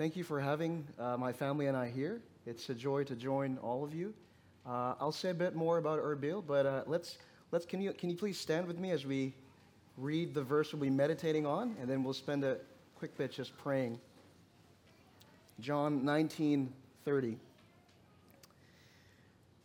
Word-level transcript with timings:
thank 0.00 0.16
you 0.16 0.24
for 0.24 0.40
having 0.40 0.82
uh, 0.98 1.14
my 1.18 1.30
family 1.30 1.66
and 1.66 1.76
I 1.76 1.90
here. 1.90 2.22
It's 2.46 2.70
a 2.70 2.74
joy 2.74 3.04
to 3.04 3.14
join 3.14 3.58
all 3.58 3.84
of 3.84 3.92
you. 3.92 4.14
Uh, 4.66 4.94
I'll 4.98 5.12
say 5.12 5.28
a 5.28 5.34
bit 5.34 5.54
more 5.54 5.76
about 5.76 6.02
Erbil, 6.02 6.42
but 6.46 6.64
uh, 6.64 6.84
let's, 6.86 7.18
let's 7.52 7.66
can, 7.66 7.82
you, 7.82 7.92
can 7.92 8.08
you 8.08 8.16
please 8.16 8.40
stand 8.40 8.66
with 8.66 8.78
me 8.78 8.92
as 8.92 9.04
we 9.04 9.34
read 9.98 10.32
the 10.32 10.42
verse 10.42 10.72
we'll 10.72 10.80
be 10.80 10.88
meditating 10.88 11.44
on, 11.44 11.76
and 11.78 11.86
then 11.86 12.02
we'll 12.02 12.14
spend 12.14 12.44
a 12.44 12.56
quick 12.98 13.14
bit 13.18 13.30
just 13.30 13.54
praying. 13.58 14.00
John 15.60 16.02
19 16.02 16.72
30. 17.04 17.36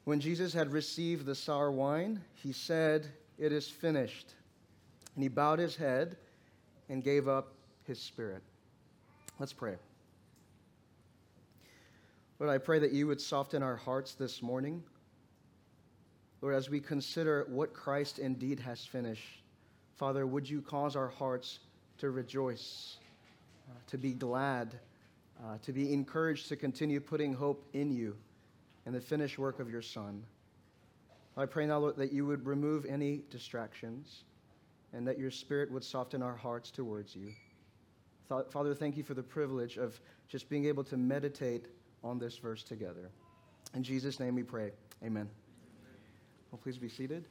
When 0.04 0.20
Jesus 0.20 0.52
had 0.52 0.74
received 0.74 1.26
the 1.26 1.36
sour 1.36 1.72
wine, 1.72 2.20
he 2.44 2.52
said, 2.52 3.08
It 3.40 3.54
is 3.54 3.70
finished. 3.70 4.34
And 5.16 5.24
he 5.24 5.30
bowed 5.30 5.60
his 5.60 5.78
head 5.78 6.18
and 6.90 7.02
gave 7.02 7.30
up 7.30 7.54
his 7.88 8.02
spirit. 8.02 8.42
Let's 9.40 9.54
pray. 9.54 9.76
Lord, 12.40 12.52
I 12.52 12.58
pray 12.58 12.80
that 12.80 12.92
you 12.92 13.08
would 13.08 13.22
soften 13.22 13.64
our 13.64 13.78
hearts 13.78 14.14
this 14.14 14.42
morning. 14.42 14.84
Lord, 16.42 16.54
as 16.54 16.70
we 16.70 16.82
consider 16.82 17.48
what 17.50 17.74
Christ 17.74 18.20
indeed 18.20 18.60
has 18.60 18.86
finished, 18.86 19.42
Father, 19.96 20.28
would 20.28 20.50
you 20.50 20.62
cause 20.62 20.98
our 20.98 21.08
hearts 21.08 21.60
to 22.00 22.10
rejoice, 22.10 22.98
uh, 23.70 23.80
to 23.88 23.98
be 23.98 24.14
glad, 24.14 24.78
uh, 25.46 25.58
to 25.62 25.72
be 25.72 25.94
encouraged 25.94 26.50
to 26.50 26.58
continue 26.58 27.00
putting 27.00 27.34
hope 27.34 27.66
in 27.72 27.90
you 27.90 28.18
and 28.86 28.94
the 28.94 29.00
finished 29.00 29.40
work 29.40 29.62
of 29.62 29.70
your 29.70 29.82
Son. 29.82 30.22
I 31.38 31.46
pray 31.46 31.66
now, 31.66 31.80
Lord, 31.80 31.96
that 31.96 32.12
you 32.12 32.26
would 32.26 32.46
remove 32.46 32.86
any 32.86 33.22
distractions 33.30 34.24
and 34.92 35.08
that 35.08 35.18
your 35.18 35.32
Spirit 35.32 35.72
would 35.72 35.86
soften 35.86 36.22
our 36.22 36.36
hearts 36.36 36.70
towards 36.70 37.16
you. 37.16 37.32
Father, 38.28 38.76
thank 38.76 38.98
you 38.98 39.04
for 39.04 39.14
the 39.14 39.24
privilege 39.24 39.78
of 39.78 40.02
just 40.28 40.50
being 40.50 40.66
able 40.66 40.84
to 40.84 40.98
meditate 40.98 41.68
on 42.06 42.20
this 42.20 42.38
verse 42.38 42.64
together. 42.64 43.10
In 43.74 43.84
Jesus' 43.84 44.20
name 44.20 44.36
we 44.36 44.44
pray. 44.44 44.72
Amen. 45.04 45.28
Well, 46.52 46.60
please 46.62 46.78
be 46.78 46.88
seated. 46.88 47.26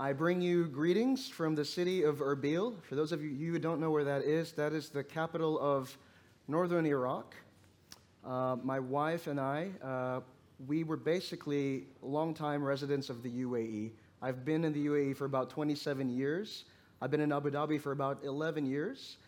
I 0.00 0.14
bring 0.14 0.40
you 0.40 0.66
greetings 0.66 1.28
from 1.28 1.54
the 1.54 1.64
city 1.64 2.02
of 2.02 2.16
Erbil. 2.16 2.74
For 2.82 2.96
those 2.96 3.12
of 3.12 3.22
you 3.22 3.52
who 3.52 3.58
don't 3.58 3.80
know 3.80 3.90
where 3.90 4.02
that 4.02 4.22
is, 4.22 4.52
that 4.52 4.72
is 4.72 4.88
the 4.88 5.04
capital 5.04 5.60
of 5.60 5.96
northern 6.48 6.86
Iraq. 6.86 7.34
Uh, 8.24 8.56
my 8.64 8.80
wife 8.80 9.26
and 9.26 9.38
I, 9.38 9.68
uh, 9.84 10.20
we 10.66 10.84
were 10.84 10.96
basically 10.96 11.84
longtime 12.00 12.64
residents 12.64 13.10
of 13.10 13.22
the 13.22 13.30
UAE. 13.42 13.90
I've 14.22 14.44
been 14.44 14.64
in 14.64 14.72
the 14.72 14.86
UAE 14.86 15.16
for 15.16 15.26
about 15.26 15.50
27 15.50 16.08
years. 16.08 16.64
I've 17.00 17.10
been 17.10 17.20
in 17.20 17.30
Abu 17.30 17.50
Dhabi 17.50 17.80
for 17.80 17.92
about 17.92 18.24
11 18.24 18.64
years. 18.64 19.18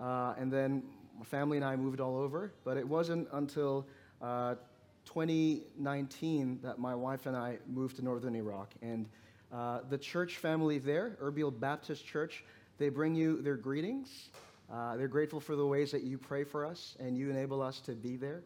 Uh, 0.00 0.34
and 0.38 0.50
then 0.50 0.82
my 1.18 1.24
family 1.24 1.56
and 1.56 1.64
I 1.64 1.76
moved 1.76 2.00
all 2.00 2.16
over. 2.16 2.52
But 2.64 2.76
it 2.76 2.86
wasn't 2.86 3.28
until 3.32 3.86
uh, 4.20 4.56
2019 5.04 6.60
that 6.62 6.78
my 6.78 6.94
wife 6.94 7.26
and 7.26 7.36
I 7.36 7.58
moved 7.66 7.96
to 7.96 8.04
northern 8.04 8.34
Iraq. 8.34 8.70
And 8.82 9.08
uh, 9.52 9.80
the 9.88 9.98
church 9.98 10.38
family 10.38 10.78
there, 10.78 11.16
Erbil 11.22 11.58
Baptist 11.58 12.06
Church, 12.06 12.44
they 12.78 12.88
bring 12.88 13.14
you 13.14 13.42
their 13.42 13.56
greetings. 13.56 14.30
Uh, 14.72 14.96
they're 14.96 15.08
grateful 15.08 15.40
for 15.40 15.56
the 15.56 15.66
ways 15.66 15.90
that 15.92 16.02
you 16.02 16.16
pray 16.16 16.44
for 16.44 16.64
us 16.64 16.96
and 16.98 17.16
you 17.16 17.30
enable 17.30 17.60
us 17.60 17.80
to 17.80 17.92
be 17.92 18.16
there. 18.16 18.42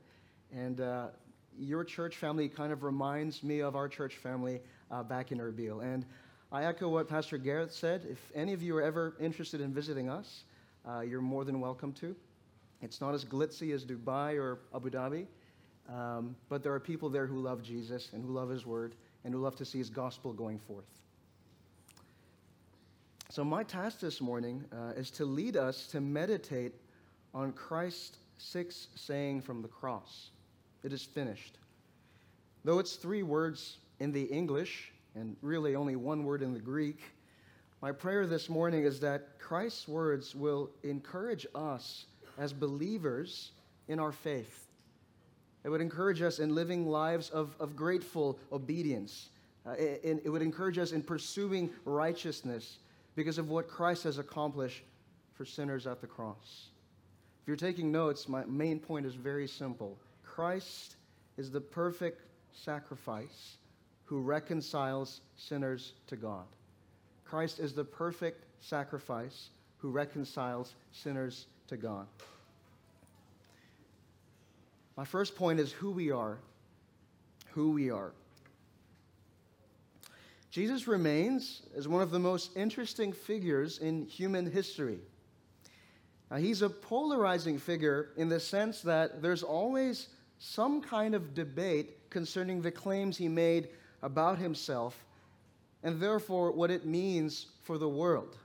And 0.53 0.81
uh, 0.81 1.09
your 1.59 1.85
church 1.85 2.17
family 2.17 2.49
kind 2.49 2.73
of 2.73 2.83
reminds 2.83 3.43
me 3.43 3.61
of 3.61 3.77
our 3.77 3.89
church 3.89 4.17
family 4.17 4.61
uh, 4.91 5.03
back 5.03 5.31
in 5.31 5.39
Erbil. 5.39 5.83
And 5.83 6.05
I 6.51 6.65
echo 6.65 6.89
what 6.89 7.09
Pastor 7.09 7.39
Gareth 7.39 7.73
said. 7.73 8.07
If 8.11 8.19
any 8.35 8.53
of 8.53 8.63
you 8.63 8.77
are 8.77 8.83
ever 8.83 9.17
interested 9.21 9.61
in 9.61 9.73
visiting 9.73 10.09
us, 10.09 10.45
uh, 10.89 11.01
you're 11.01 11.21
more 11.21 11.45
than 11.45 11.61
welcome 11.61 11.93
to. 11.95 12.17
It's 12.83 13.01
not 13.01 13.15
as 13.15 13.25
glitzy 13.25 13.73
as 13.73 13.85
Dubai 13.85 14.39
or 14.39 14.59
Abu 14.75 14.91
Dhabi, 14.91 15.27
um, 15.89 16.37
but 16.49 16.63
there 16.63 16.73
are 16.73 16.81
people 16.81 17.09
there 17.09 17.27
who 17.27 17.41
love 17.41 17.63
Jesus 17.63 18.11
and 18.13 18.25
who 18.25 18.33
love 18.33 18.49
his 18.49 18.67
word 18.67 18.95
and 19.25 19.33
who 19.33 19.41
love 19.41 19.57
to 19.57 19.65
see 19.65 19.79
his 19.79 19.91
gospel 19.91 20.33
going 20.33 20.59
forth. 20.59 20.85
So, 23.31 23.45
my 23.45 23.65
task 23.65 24.01
this 24.01 24.21
morning 24.21 24.65
uh, 24.73 24.93
is 24.97 25.11
to 25.13 25.25
lead 25.25 25.57
us 25.57 25.89
to 25.89 26.01
meditate 26.01 26.75
on 27.35 27.53
Christ's 27.53 28.19
sixth 28.39 28.89
saying 28.95 29.43
from 29.43 29.63
the 29.63 29.69
cross 29.69 30.31
It 30.83 30.93
is 30.93 31.03
finished. 31.03 31.59
Though 32.65 32.79
it's 32.79 32.97
three 32.97 33.23
words 33.23 33.79
in 34.01 34.13
the 34.13 34.25
English 34.25 34.93
and 35.15 35.37
really 35.43 35.75
only 35.75 35.97
one 35.97 36.25
word 36.25 36.43
in 36.43 36.53
the 36.53 36.61
Greek, 36.61 37.03
my 37.83 37.93
prayer 37.93 38.27
this 38.27 38.49
morning 38.49 38.85
is 38.85 39.01
that 39.01 39.39
Christ's 39.39 39.87
words 39.87 40.35
will 40.35 40.71
encourage 40.83 41.47
us 41.55 42.07
as 42.39 42.53
believers 42.53 43.53
in 43.89 43.99
our 43.99 44.13
faith. 44.13 44.67
It 45.65 45.69
would 45.69 45.81
encourage 45.81 46.23
us 46.23 46.39
in 46.39 46.55
living 46.55 46.87
lives 46.89 47.31
of, 47.31 47.57
of 47.59 47.75
grateful 47.75 48.39
obedience. 48.53 49.31
Uh, 49.67 49.73
it, 49.73 50.23
it 50.25 50.29
would 50.31 50.43
encourage 50.43 50.79
us 50.79 50.93
in 50.93 51.03
pursuing 51.03 51.71
righteousness 51.85 52.79
because 53.17 53.39
of 53.39 53.49
what 53.49 53.69
Christ 53.69 54.05
has 54.05 54.19
accomplished 54.19 54.83
for 55.35 55.45
sinners 55.45 55.87
at 55.87 56.01
the 56.01 56.07
cross. 56.07 56.69
If 57.43 57.49
you're 57.49 57.57
taking 57.57 57.91
notes, 57.91 58.29
my 58.29 58.45
main 58.45 58.79
point 58.79 59.07
is 59.07 59.15
very 59.15 59.49
simple 59.49 59.99
Christ 60.25 60.97
is 61.37 61.51
the 61.51 61.61
perfect 61.61 62.23
sacrifice 62.53 63.57
who 64.05 64.21
reconciles 64.21 65.21
sinners 65.37 65.95
to 66.07 66.17
God. 66.17 66.47
Christ 67.25 67.59
is 67.59 67.73
the 67.73 67.85
perfect 67.85 68.45
sacrifice 68.61 69.51
who 69.79 69.91
reconciles 69.91 70.75
sinners 70.93 71.47
to 71.69 71.77
God. 71.77 72.07
My 74.97 75.05
first 75.05 75.37
point 75.37 75.61
is 75.61 75.73
who 75.73 75.91
we 75.91 76.11
are. 76.11 76.39
Who 77.53 77.73
we 77.73 77.91
are. 77.91 78.13
Jesus 80.51 80.89
remains 80.89 81.63
as 81.77 81.87
one 81.87 82.01
of 82.01 82.11
the 82.11 82.19
most 82.19 82.57
interesting 82.57 83.13
figures 83.13 83.79
in 83.79 84.07
human 84.07 84.51
history. 84.51 84.99
Now, 86.31 86.39
he's 86.39 86.63
a 86.63 86.71
polarizing 86.71 87.59
figure 87.59 88.09
in 88.17 88.29
the 88.29 88.41
sense 88.41 88.81
that 88.83 89.21
there's 89.21 89.43
always 89.43 90.09
some 90.39 90.81
kind 90.81 91.15
of 91.15 91.35
debate 91.35 92.11
concerning 92.11 92.63
the 92.63 92.71
claims 92.71 93.17
he 93.17 93.29
made 93.29 93.69
about 94.03 94.39
himself 94.39 95.05
and 95.83 96.01
therefore 96.01 96.53
what 96.53 96.71
it 96.71 96.87
means 96.87 97.47
for 97.63 97.79
the 97.79 97.89
world. 97.89 98.37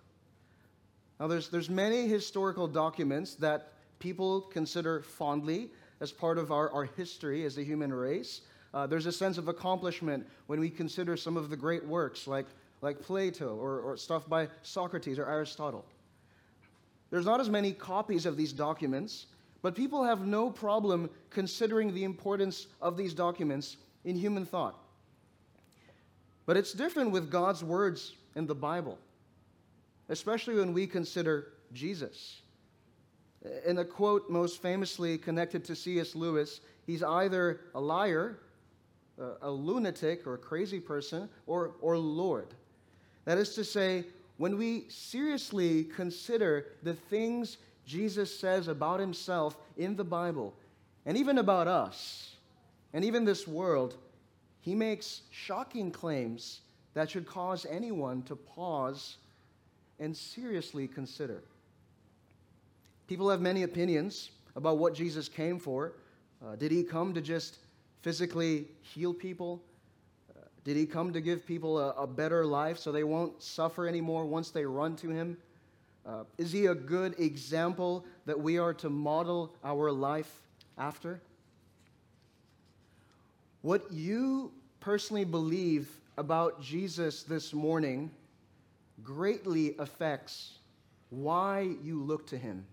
Now, 1.22 1.28
there's, 1.28 1.50
there's 1.50 1.70
many 1.70 2.08
historical 2.08 2.68
documents 2.68 3.36
that 3.36 3.74
people 4.00 4.42
consider 4.42 5.04
fondly 5.04 5.70
as 6.00 6.12
part 6.12 6.40
of 6.40 6.52
our, 6.52 6.72
our 6.72 6.86
history 6.86 7.46
as 7.46 7.60
a 7.60 7.64
human 7.64 7.94
race. 7.94 8.42
Uh, 8.74 8.88
there's 8.88 9.06
a 9.06 9.12
sense 9.12 9.38
of 9.38 9.48
accomplishment 9.48 10.26
when 10.48 10.60
we 10.60 10.68
consider 10.68 11.16
some 11.16 11.38
of 11.38 11.52
the 11.52 11.56
great 11.56 11.86
works 11.86 12.26
like, 12.26 12.48
like 12.82 13.00
Plato 13.04 13.56
or, 13.56 13.82
or 13.82 13.98
stuff 13.98 14.28
by 14.28 14.48
Socrates 14.64 15.20
or 15.20 15.30
Aristotle. 15.30 15.86
There's 17.12 17.28
not 17.28 17.40
as 17.40 17.52
many 17.52 17.72
copies 17.72 18.26
of 18.26 18.36
these 18.36 18.52
documents, 18.52 19.28
but 19.62 19.76
people 19.76 20.04
have 20.04 20.26
no 20.26 20.50
problem 20.50 21.08
considering 21.30 21.94
the 21.94 22.04
importance 22.04 22.66
of 22.82 22.98
these 22.98 23.14
documents 23.14 23.78
in 24.06 24.16
human 24.16 24.44
thought. 24.44 24.76
But 26.48 26.58
it's 26.58 26.74
different 26.74 27.12
with 27.12 27.30
God's 27.30 27.64
words 27.64 28.14
in 28.36 28.48
the 28.48 28.56
Bible, 28.56 28.98
especially 30.12 30.56
when 30.56 30.74
we 30.74 30.86
consider 30.86 31.54
Jesus. 31.74 32.42
In 33.66 33.80
a 33.80 33.86
quote 33.86 34.30
most 34.30 34.62
famously 34.62 35.18
connected 35.18 35.64
to 35.66 35.76
C.S. 35.76 36.14
Lewis, 36.14 36.62
he's 36.86 37.02
either 37.02 37.62
a 37.74 37.82
liar 37.82 38.38
a, 39.42 39.52
lunatic 39.52 40.26
or 40.26 40.36
a 40.36 40.38
crazy 40.38 40.80
person 40.80 41.30
or, 41.48 41.72
or 41.82 41.98
Lord. 41.98 42.54
That 43.26 43.38
is 43.38 43.56
to 43.56 43.64
say, 43.64 44.06
when 44.38 44.58
we 44.58 44.86
seriously 44.90 45.84
consider 45.84 46.68
the 46.84 46.94
things 46.94 47.58
Jesus 47.86 48.38
says 48.38 48.68
about 48.68 49.00
himself 49.00 49.58
in 49.78 49.96
the 49.96 50.04
Bible, 50.04 50.54
and 51.06 51.18
even 51.18 51.38
about 51.38 51.68
us, 51.68 52.36
and 52.94 53.06
even 53.06 53.26
this 53.26 53.48
world, 53.48 53.98
he 54.60 54.76
makes 54.76 55.22
shocking 55.30 55.92
claims 55.92 56.62
that 56.94 57.10
should 57.10 57.26
cause 57.26 57.66
anyone 57.70 58.22
to 58.24 58.36
pause 58.36 59.18
and 60.02 60.18
seriously 60.18 60.88
consider. 60.88 61.44
People 63.08 63.30
have 63.30 63.40
many 63.40 63.64
opinions 63.64 64.32
about 64.56 64.80
what 64.80 64.96
Jesus 64.96 65.30
came 65.30 65.60
for. 65.60 65.94
Uh, 66.44 66.56
did 66.56 66.72
he 66.72 66.84
come 66.84 67.14
to 67.14 67.22
just 67.22 67.60
physically 68.02 68.66
heal 68.82 69.14
people? 69.14 69.62
Uh, 70.36 70.42
did 70.66 70.76
he 70.76 70.88
come 70.88 71.14
to 71.14 71.22
give 71.22 71.46
people 71.46 71.80
a, 71.80 71.92
a, 71.92 72.08
better 72.08 72.46
life 72.46 72.80
so 72.80 72.92
they 72.92 73.04
won't 73.04 73.44
suffer 73.44 73.88
anymore 73.88 74.26
once 74.26 74.50
they 74.50 74.66
run 74.66 74.96
to 74.96 75.10
him? 75.10 75.38
Uh, 76.04 76.24
is 76.40 76.52
he 76.52 76.66
a 76.66 76.74
good 76.74 77.18
example 77.20 78.04
that 78.26 78.40
we 78.40 78.58
are 78.58 78.74
to 78.74 78.90
model 78.90 79.54
our 79.64 79.92
life 79.92 80.42
after? 80.80 81.22
What 83.62 83.92
you 83.92 84.52
personally 84.80 85.26
believe 85.26 85.88
about 86.18 86.60
Jesus 86.60 87.22
this 87.22 87.54
morning 87.54 88.10
greatly 89.04 89.76
affects 89.80 90.60
why 91.10 91.76
you 91.84 92.02
look 92.02 92.28
to 92.28 92.38
him 92.38 92.66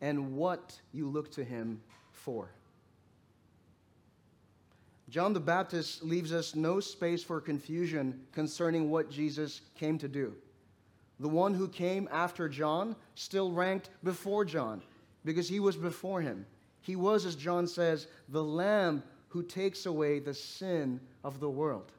and 0.00 0.36
what 0.36 0.78
you 0.92 1.08
look 1.08 1.30
to 1.32 1.44
him 1.44 1.80
for. 2.12 2.50
John 5.08 5.32
the 5.32 5.40
Baptist 5.40 6.02
leaves 6.02 6.32
us 6.32 6.54
no 6.54 6.80
space 6.80 7.22
for 7.22 7.40
confusion 7.40 8.20
concerning 8.32 8.90
what 8.90 9.10
Jesus 9.10 9.60
came 9.76 9.98
to 9.98 10.08
do. 10.08 10.34
The 11.20 11.28
one 11.28 11.54
who 11.54 11.68
came 11.68 12.08
after 12.12 12.48
John 12.48 12.96
still 13.14 13.52
ranked 13.52 13.88
before 14.02 14.44
John 14.44 14.82
because 15.24 15.48
he 15.48 15.60
was 15.60 15.76
before 15.76 16.20
him. 16.20 16.44
He 16.80 16.96
was, 16.96 17.24
as 17.24 17.36
John 17.36 17.66
says, 17.66 18.08
the 18.28 18.44
Lamb 18.44 19.02
who 19.28 19.42
takes 19.42 19.86
away 19.86 20.18
the 20.18 20.34
sin 20.34 21.00
of 21.24 21.40
the 21.40 21.50
world. 21.50 21.92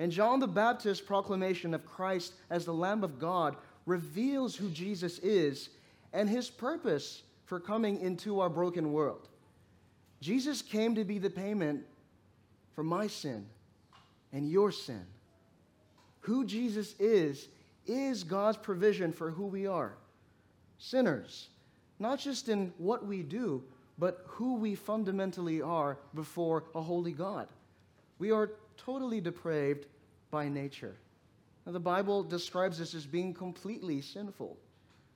And 0.00 0.10
John 0.10 0.40
the 0.40 0.48
Baptist's 0.48 1.04
proclamation 1.04 1.74
of 1.74 1.84
Christ 1.84 2.32
as 2.48 2.64
the 2.64 2.72
Lamb 2.72 3.04
of 3.04 3.18
God 3.18 3.56
reveals 3.84 4.56
who 4.56 4.70
Jesus 4.70 5.18
is 5.18 5.68
and 6.14 6.26
his 6.26 6.48
purpose 6.48 7.22
for 7.44 7.60
coming 7.60 8.00
into 8.00 8.40
our 8.40 8.48
broken 8.48 8.94
world. 8.94 9.28
Jesus 10.22 10.62
came 10.62 10.94
to 10.94 11.04
be 11.04 11.18
the 11.18 11.28
payment 11.28 11.84
for 12.74 12.82
my 12.82 13.08
sin 13.08 13.44
and 14.32 14.50
your 14.50 14.72
sin. 14.72 15.04
Who 16.20 16.46
Jesus 16.46 16.94
is, 16.98 17.48
is 17.86 18.24
God's 18.24 18.56
provision 18.56 19.12
for 19.12 19.30
who 19.30 19.44
we 19.44 19.66
are 19.66 19.96
sinners, 20.78 21.48
not 21.98 22.18
just 22.18 22.48
in 22.48 22.72
what 22.78 23.04
we 23.04 23.22
do, 23.22 23.62
but 23.98 24.24
who 24.28 24.54
we 24.54 24.74
fundamentally 24.74 25.60
are 25.60 25.98
before 26.14 26.64
a 26.74 26.80
holy 26.80 27.12
God. 27.12 27.48
We 28.18 28.30
are 28.30 28.50
totally 28.84 29.20
depraved 29.20 29.86
by 30.30 30.48
nature. 30.48 30.96
Now, 31.66 31.72
the 31.72 31.80
Bible 31.80 32.22
describes 32.22 32.80
us 32.80 32.94
as 32.94 33.06
being 33.06 33.34
completely 33.34 34.00
sinful. 34.00 34.56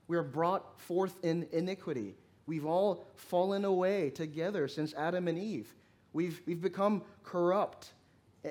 We 0.08 0.16
are 0.16 0.22
brought 0.22 0.80
forth 0.80 1.16
in 1.22 1.46
iniquity. 1.52 2.14
We've 2.46 2.66
all 2.66 3.06
fallen 3.16 3.64
away 3.64 4.10
together 4.10 4.68
since 4.68 4.92
Adam 4.94 5.28
and 5.28 5.38
Eve. 5.38 5.74
We've, 6.12 6.40
we've 6.46 6.60
become 6.60 7.02
corrupt. 7.22 7.92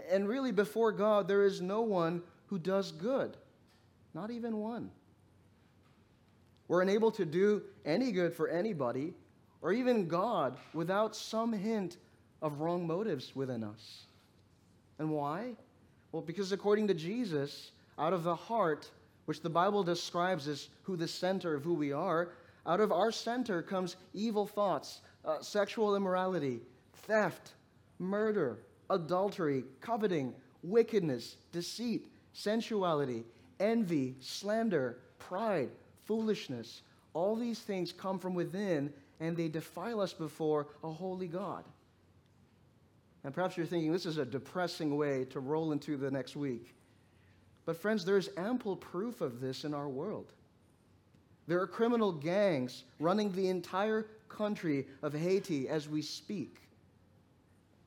And 0.10 0.27
really, 0.27 0.51
before 0.51 0.92
God, 0.92 1.27
there 1.27 1.44
is 1.44 1.62
no 1.62 1.81
one 1.81 2.24
who 2.48 2.57
does 2.57 2.92
good, 2.92 3.38
not 4.13 4.31
even 4.31 4.57
one. 4.57 4.89
We're 6.68 6.81
unable 6.81 7.12
to 7.12 7.25
do 7.25 7.62
any 7.86 8.12
good 8.12 8.33
for 8.33 8.48
anybody 8.48 9.13
or 9.62 9.71
even 9.74 10.07
God 10.07 10.57
without 10.74 11.16
some 11.16 11.54
hint 11.54 11.98
of 12.42 12.59
wrong 12.62 12.88
motives 12.88 13.36
within 13.36 13.63
us. 13.63 14.06
And 15.00 15.10
why? 15.10 15.56
Well, 16.12 16.22
because 16.22 16.51
according 16.51 16.88
to 16.88 16.94
Jesus, 16.94 17.72
out 17.98 18.13
of 18.13 18.24
the 18.24 18.36
heart, 18.36 18.90
which 19.25 19.42
the 19.42 19.50
Bible 19.50 19.84
describes 19.84 20.48
as 20.48 20.69
who 20.84 20.95
the 20.95 21.07
center 21.07 21.56
of 21.56 21.63
who 21.63 21.74
we 21.74 21.92
are, 21.92 22.30
out 22.66 22.80
of 22.80 22.92
our 22.92 23.12
center 23.12 23.62
comes 23.62 23.95
evil 24.13 24.45
thoughts, 24.45 25.01
uh, 25.25 25.42
sexual 25.42 25.95
immorality, 25.95 26.62
theft, 27.07 27.51
murder, 28.00 28.60
adultery, 28.90 29.63
coveting, 29.81 30.34
wickedness, 30.62 31.38
deceit, 31.51 32.07
sensuality, 32.34 33.24
envy, 33.60 34.16
slander, 34.19 34.98
pride, 35.19 35.69
foolishness. 36.06 36.81
All 37.13 37.36
these 37.36 37.60
things 37.60 37.92
come 37.92 38.19
from 38.19 38.34
within 38.34 38.92
and 39.19 39.38
they 39.38 39.48
defile 39.48 40.01
us 40.01 40.13
before 40.13 40.68
a 40.84 40.90
holy 40.90 41.28
God. 41.28 41.63
And 43.24 43.34
perhaps 43.34 43.56
you're 43.56 43.66
thinking 43.66 43.92
this 43.92 44.06
is 44.06 44.18
a 44.18 44.25
depressing 44.25 44.98
way 44.98 45.25
to 45.25 45.40
roll 45.40 45.72
into 45.72 45.98
the 45.98 46.12
next 46.12 46.36
week. 46.36 46.75
But, 47.66 47.78
friends, 47.78 48.04
there's 48.04 48.30
ample 48.36 48.75
proof 48.75 49.22
of 49.22 49.40
this 49.40 49.64
in 49.64 49.74
our 49.74 49.88
world. 49.88 50.34
There 51.48 51.62
are 51.62 51.68
criminal 51.68 52.12
gangs 52.12 52.84
running 53.00 53.31
the 53.31 53.50
entire 53.50 54.08
country 54.30 54.88
of 55.02 55.14
Haiti 55.14 55.70
as 55.70 55.88
we 55.88 56.02
speak. 56.02 56.58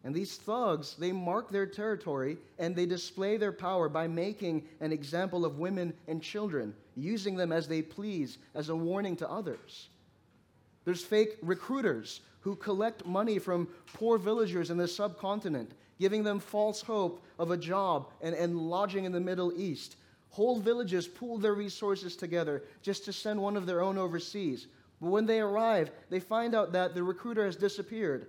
And 0.04 0.14
these 0.14 0.36
thugs, 0.36 0.94
they 0.94 1.10
mark 1.10 1.50
their 1.50 1.66
territory 1.66 2.38
and 2.58 2.76
they 2.76 2.86
display 2.86 3.36
their 3.36 3.52
power 3.52 3.88
by 3.88 4.06
making 4.06 4.66
an 4.80 4.92
example 4.92 5.44
of 5.44 5.58
women 5.58 5.92
and 6.06 6.22
children, 6.22 6.74
using 6.94 7.34
them 7.34 7.50
as 7.50 7.66
they 7.66 7.82
please 7.82 8.38
as 8.54 8.68
a 8.68 8.76
warning 8.76 9.16
to 9.16 9.28
others. 9.28 9.88
There's 10.86 11.04
fake 11.04 11.36
recruiters 11.42 12.20
who 12.40 12.54
collect 12.54 13.04
money 13.04 13.40
from 13.40 13.66
poor 13.92 14.18
villagers 14.18 14.70
in 14.70 14.76
the 14.78 14.86
subcontinent, 14.86 15.72
giving 15.98 16.22
them 16.22 16.38
false 16.38 16.80
hope 16.80 17.22
of 17.40 17.50
a 17.50 17.56
job 17.56 18.08
and, 18.22 18.36
and 18.36 18.56
lodging 18.56 19.04
in 19.04 19.10
the 19.10 19.20
Middle 19.20 19.52
East. 19.60 19.96
Whole 20.30 20.60
villages 20.60 21.08
pool 21.08 21.38
their 21.38 21.54
resources 21.54 22.14
together 22.14 22.62
just 22.82 23.04
to 23.04 23.12
send 23.12 23.42
one 23.42 23.56
of 23.56 23.66
their 23.66 23.82
own 23.82 23.98
overseas. 23.98 24.68
But 25.00 25.10
when 25.10 25.26
they 25.26 25.40
arrive, 25.40 25.90
they 26.08 26.20
find 26.20 26.54
out 26.54 26.72
that 26.72 26.94
the 26.94 27.02
recruiter 27.02 27.44
has 27.44 27.56
disappeared 27.56 28.28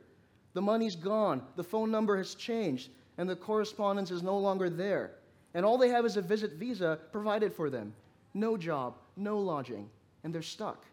the 0.53 0.61
money's 0.61 0.95
gone, 0.95 1.43
the 1.55 1.63
phone 1.63 1.91
number 1.91 2.17
has 2.17 2.33
changed, 2.33 2.89
and 3.19 3.29
the 3.29 3.35
correspondence 3.35 4.09
is 4.09 4.23
no 4.23 4.39
longer 4.39 4.71
there. 4.71 5.11
And 5.53 5.63
all 5.63 5.77
they 5.77 5.89
have 5.89 6.03
is 6.03 6.17
a 6.17 6.21
visit 6.23 6.53
visa 6.53 6.97
provided 7.11 7.53
for 7.53 7.69
them. 7.69 7.93
No 8.33 8.57
job, 8.57 8.95
no 9.15 9.37
lodging, 9.37 9.87
and 10.23 10.33
they're 10.33 10.41
stuck. 10.41 10.87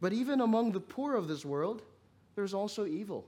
But 0.00 0.12
even 0.12 0.40
among 0.40 0.72
the 0.72 0.80
poor 0.80 1.14
of 1.14 1.28
this 1.28 1.44
world, 1.44 1.82
there's 2.34 2.54
also 2.54 2.86
evil. 2.86 3.26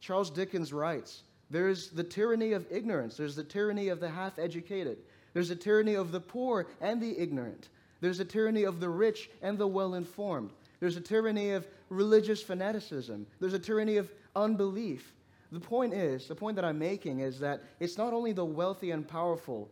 Charles 0.00 0.30
Dickens 0.30 0.72
writes 0.72 1.22
there's 1.50 1.90
the 1.90 2.04
tyranny 2.04 2.52
of 2.52 2.66
ignorance, 2.70 3.16
there's 3.16 3.36
the 3.36 3.44
tyranny 3.44 3.88
of 3.88 4.00
the 4.00 4.08
half 4.08 4.38
educated, 4.38 4.98
there's 5.32 5.50
a 5.50 5.56
tyranny 5.56 5.94
of 5.94 6.12
the 6.12 6.20
poor 6.20 6.66
and 6.80 7.00
the 7.00 7.18
ignorant, 7.18 7.68
there's 8.00 8.20
a 8.20 8.24
tyranny 8.24 8.64
of 8.64 8.80
the 8.80 8.88
rich 8.88 9.30
and 9.42 9.56
the 9.56 9.66
well 9.66 9.94
informed, 9.94 10.50
there's 10.80 10.96
a 10.96 11.00
tyranny 11.00 11.52
of 11.52 11.66
religious 11.88 12.42
fanaticism. 12.42 13.26
There's 13.40 13.54
a 13.54 13.58
tyranny 13.58 13.96
of 13.96 14.10
unbelief. 14.36 15.14
The 15.52 15.60
point 15.60 15.94
is, 15.94 16.26
the 16.26 16.34
point 16.34 16.56
that 16.56 16.64
I'm 16.64 16.78
making 16.78 17.20
is 17.20 17.38
that 17.40 17.62
it's 17.80 17.96
not 17.96 18.12
only 18.12 18.32
the 18.32 18.44
wealthy 18.44 18.90
and 18.90 19.06
powerful 19.06 19.70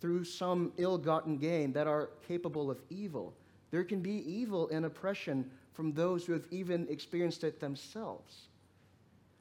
through 0.00 0.24
some 0.24 0.72
ill 0.76 0.96
gotten 0.96 1.36
gain 1.36 1.72
that 1.72 1.86
are 1.86 2.10
capable 2.26 2.70
of 2.70 2.80
evil. 2.88 3.34
There 3.70 3.84
can 3.84 4.00
be 4.00 4.22
evil 4.30 4.68
and 4.70 4.84
oppression 4.84 5.50
from 5.72 5.92
those 5.92 6.24
who 6.24 6.32
have 6.32 6.46
even 6.50 6.86
experienced 6.88 7.44
it 7.44 7.60
themselves. 7.60 8.48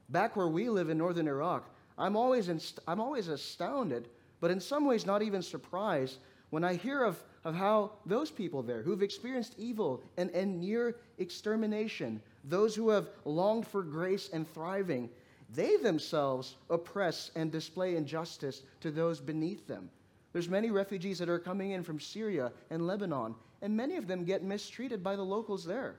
Back 0.09 0.35
where 0.35 0.47
we 0.47 0.69
live 0.69 0.89
in 0.89 0.97
northern 0.97 1.27
Iraq, 1.27 1.69
I'm 1.97 2.15
always, 2.15 2.49
inst- 2.49 2.79
I'm 2.87 2.99
always 2.99 3.27
astounded, 3.27 4.07
but 4.39 4.51
in 4.51 4.59
some 4.59 4.85
ways 4.85 5.05
not 5.05 5.21
even 5.21 5.41
surprised 5.41 6.17
when 6.49 6.63
I 6.63 6.75
hear 6.75 7.03
of, 7.03 7.21
of 7.43 7.55
how 7.55 7.91
those 8.05 8.31
people 8.31 8.61
there 8.61 8.81
who've 8.81 9.01
experienced 9.01 9.55
evil 9.57 10.01
and, 10.17 10.29
and 10.31 10.59
near 10.61 10.95
extermination, 11.17 12.21
those 12.43 12.75
who 12.75 12.89
have 12.89 13.09
longed 13.25 13.67
for 13.67 13.81
grace 13.81 14.29
and 14.31 14.51
thriving, 14.53 15.09
they 15.53 15.77
themselves 15.77 16.55
oppress 16.69 17.31
and 17.35 17.51
display 17.51 17.95
injustice 17.95 18.63
to 18.81 18.91
those 18.91 19.19
beneath 19.19 19.67
them. 19.67 19.89
There's 20.33 20.49
many 20.49 20.71
refugees 20.71 21.19
that 21.19 21.29
are 21.29 21.39
coming 21.39 21.71
in 21.71 21.83
from 21.83 21.99
Syria 21.99 22.51
and 22.69 22.85
Lebanon, 22.85 23.35
and 23.61 23.75
many 23.75 23.95
of 23.97 24.07
them 24.07 24.23
get 24.23 24.43
mistreated 24.43 25.03
by 25.03 25.15
the 25.15 25.23
locals 25.23 25.65
there. 25.65 25.95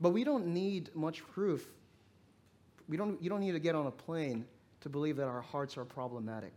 But 0.00 0.10
we 0.10 0.24
don't 0.24 0.48
need 0.48 0.90
much 0.94 1.22
proof. 1.32 1.66
We 2.88 2.96
don't, 2.96 3.20
you 3.22 3.30
don't 3.30 3.40
need 3.40 3.52
to 3.52 3.58
get 3.58 3.74
on 3.74 3.86
a 3.86 3.90
plane 3.90 4.44
to 4.82 4.88
believe 4.88 5.16
that 5.16 5.26
our 5.26 5.40
hearts 5.40 5.76
are 5.76 5.84
problematic. 5.84 6.52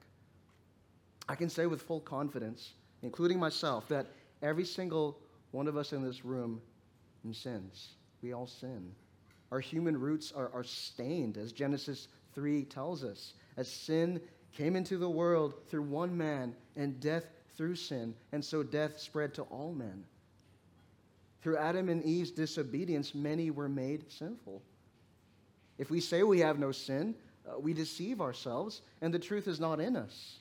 I 1.27 1.35
can 1.35 1.49
say 1.49 1.65
with 1.65 1.81
full 1.81 2.01
confidence, 2.01 2.73
including 3.01 3.39
myself, 3.39 3.88
that 3.88 4.07
every 4.41 4.65
single 4.65 5.19
one 5.51 5.67
of 5.67 5.77
us 5.77 5.93
in 5.93 6.03
this 6.03 6.25
room 6.25 6.61
sins. 7.31 7.89
We 8.21 8.33
all 8.33 8.47
sin. 8.47 8.91
Our 9.51 9.59
human 9.59 9.99
roots 9.99 10.31
are, 10.35 10.49
are 10.53 10.63
stained, 10.63 11.38
as 11.38 11.51
Genesis 11.51 12.07
3 12.33 12.63
tells 12.65 13.03
us. 13.03 13.33
As 13.57 13.67
sin 13.67 14.21
came 14.51 14.75
into 14.75 14.97
the 14.97 15.09
world 15.09 15.53
through 15.67 15.83
one 15.83 16.17
man, 16.17 16.55
and 16.75 16.99
death 16.99 17.25
through 17.59 17.75
sin, 17.75 18.15
and 18.31 18.43
so 18.43 18.63
death 18.63 18.97
spread 18.97 19.33
to 19.33 19.41
all 19.41 19.73
men. 19.73 20.05
Through 21.41 21.57
Adam 21.57 21.89
and 21.89 22.01
Eve's 22.05 22.31
disobedience, 22.31 23.13
many 23.13 23.51
were 23.51 23.67
made 23.67 24.09
sinful. 24.09 24.61
If 25.77 25.91
we 25.91 25.99
say 25.99 26.23
we 26.23 26.39
have 26.39 26.57
no 26.57 26.71
sin, 26.71 27.15
uh, 27.45 27.59
we 27.59 27.73
deceive 27.73 28.21
ourselves, 28.21 28.81
and 29.01 29.13
the 29.13 29.19
truth 29.19 29.45
is 29.49 29.59
not 29.59 29.81
in 29.81 29.97
us. 29.97 30.37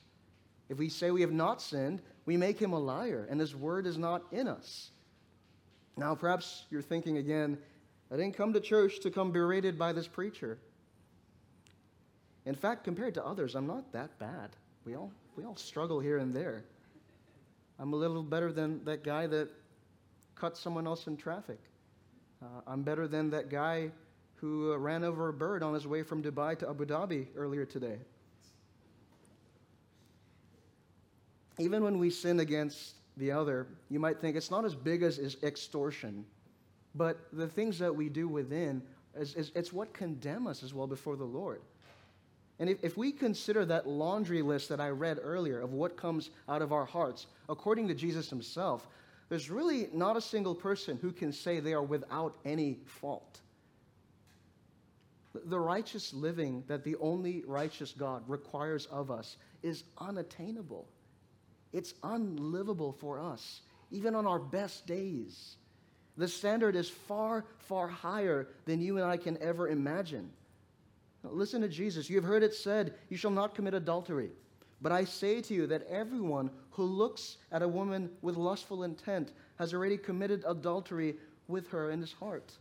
If 0.69 0.79
we 0.79 0.89
say 0.89 1.11
we 1.11 1.23
have 1.23 1.33
not 1.33 1.61
sinned, 1.61 2.03
we 2.25 2.37
make 2.37 2.57
him 2.57 2.73
a 2.73 2.79
liar, 2.79 3.27
and 3.29 3.41
his 3.41 3.53
word 3.53 3.89
is 3.89 3.99
not 3.99 4.23
in 4.31 4.47
us. 4.47 4.93
Now, 5.97 6.15
perhaps 6.15 6.67
you're 6.71 6.83
thinking 6.83 7.19
again, 7.19 7.59
I 8.13 8.17
didn't 8.17 8.37
come 8.37 8.53
to 8.53 8.61
church 8.61 9.01
to 9.01 9.11
come 9.11 9.33
berated 9.33 9.77
by 9.77 9.93
this 9.93 10.07
preacher. 10.07 10.57
In 12.47 12.55
fact, 12.55 12.85
compared 12.85 13.15
to 13.15 13.27
others, 13.27 13.57
I'm 13.57 13.67
not 13.67 13.91
that 13.91 14.17
bad. 14.21 14.51
We 14.85 14.95
all, 14.95 15.11
we 15.35 15.43
all 15.43 15.57
struggle 15.57 15.99
here 15.99 16.19
and 16.19 16.33
there. 16.33 16.63
I'm 17.79 17.93
a 17.93 17.97
little 17.97 18.23
better 18.23 18.53
than 18.53 18.85
that 18.85 19.05
guy 19.05 19.27
that 19.27 19.49
cut 20.35 20.57
someone 20.57 20.87
else 20.87 21.07
in 21.07 21.17
traffic. 21.17 21.59
Uh, 22.43 22.47
I'm 22.67 22.83
better 22.83 23.09
than 23.09 23.31
that 23.31 23.51
guy 23.51 23.91
who 24.37 24.73
uh, 24.73 24.77
ran 24.77 25.05
over 25.05 25.29
a 25.29 25.33
bird 25.33 25.63
on 25.63 25.75
his 25.75 25.87
way 25.87 26.03
from 26.03 26.23
Dubai 26.23 26.59
to 26.59 26.69
Abu 26.69 26.87
Dhabi 26.87 27.27
earlier 27.37 27.65
today. 27.65 27.99
even 31.59 31.83
when 31.83 31.99
we 31.99 32.11
sin 32.11 32.41
against 32.41 32.95
the 33.17 33.31
other, 33.33 33.67
you 33.91 33.99
might 33.99 34.21
think 34.21 34.37
it's 34.37 34.51
not 34.51 34.65
as 34.65 34.75
big 34.75 35.03
as 35.03 35.19
is 35.19 35.37
extortion, 35.43 36.25
but 36.95 37.19
the 37.33 37.49
things 37.49 37.79
that 37.79 37.95
we 37.95 38.09
do 38.09 38.29
within, 38.29 38.81
is, 39.17 39.35
is, 39.35 39.53
it's 39.55 39.73
what 39.73 39.93
condemn 39.93 40.47
us 40.47 40.63
as 40.63 40.73
well 40.73 40.87
before 40.87 41.17
the 41.17 41.25
Lord. 41.25 41.61
And 42.61 42.69
if, 42.69 42.83
if 42.83 42.97
we 42.97 43.13
consider 43.13 43.65
that 43.67 43.87
laundry 43.87 44.43
list 44.43 44.69
that 44.71 44.81
I 44.81 44.89
read 44.89 45.19
earlier 45.23 45.61
of 45.61 45.73
what 45.73 45.97
comes 45.97 46.31
out 46.49 46.63
of 46.63 46.73
our 46.73 46.85
hearts, 46.85 47.27
according 47.49 47.89
to 47.89 47.95
Jesus 47.95 48.29
himself, 48.29 48.89
there's 49.29 49.51
really 49.51 49.89
not 49.93 50.17
a 50.17 50.21
single 50.21 50.55
person 50.55 50.99
who 51.01 51.13
can 51.13 51.33
say 51.33 51.61
they 51.61 51.75
are 51.75 51.83
without 51.83 52.37
any 52.45 52.79
fault. 52.85 53.41
The 55.45 55.61
righteous 55.61 56.13
living 56.13 56.65
that 56.67 56.83
the 56.83 56.97
only 56.97 57.45
righteous 57.47 57.93
God 57.93 58.25
requires 58.27 58.87
of 58.87 59.11
us 59.11 59.37
is 59.63 59.85
unattainable. 59.99 60.89
It's 61.73 61.95
unlivable 62.03 62.93
for 62.93 63.21
us, 63.21 63.61
even 63.91 64.15
on 64.15 64.27
our 64.27 64.39
best 64.39 64.87
days. 64.87 65.57
The 66.17 66.27
standard 66.27 66.75
is 66.75 66.89
far, 66.89 67.45
far 67.59 67.87
higher 67.87 68.49
than 68.65 68.81
you 68.81 68.97
and 68.97 69.07
I 69.07 69.19
can 69.19 69.41
ever 69.41 69.69
imagine. 69.69 70.31
Listen 71.33 71.61
to 71.63 71.69
Jesus. 71.69 72.09
You 72.09 72.17
have 72.17 72.25
heard 72.25 72.43
it 72.43 72.55
said, 72.55 72.95
You 73.09 73.17
shall 73.17 73.31
not 73.31 73.55
commit 73.55 73.75
adultery. 73.75 74.31
But 74.81 74.93
I 74.93 75.05
say 75.05 75.41
to 75.41 75.55
you 75.55 75.67
that 75.67 75.87
everyone 75.89 76.51
who 76.71 76.85
looks 76.85 77.39
at 77.51 77.63
a 77.63 77.69
woman 77.69 78.11
with 78.23 78.37
lustful 78.37 78.85
intent 78.85 79.33
has 79.59 79.75
already 79.75 79.97
committed 79.97 80.45
adultery 80.47 81.17
with 81.49 81.69
her 81.69 81.91
in 81.91 82.01
his 82.01 82.13
heart. 82.13 82.53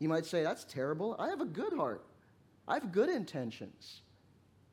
You 0.00 0.08
might 0.08 0.26
say, 0.26 0.42
That's 0.42 0.64
terrible. 0.64 1.14
I 1.18 1.28
have 1.28 1.40
a 1.40 1.46
good 1.46 1.72
heart, 1.72 2.04
I 2.66 2.74
have 2.74 2.92
good 2.92 3.08
intentions. 3.08 4.00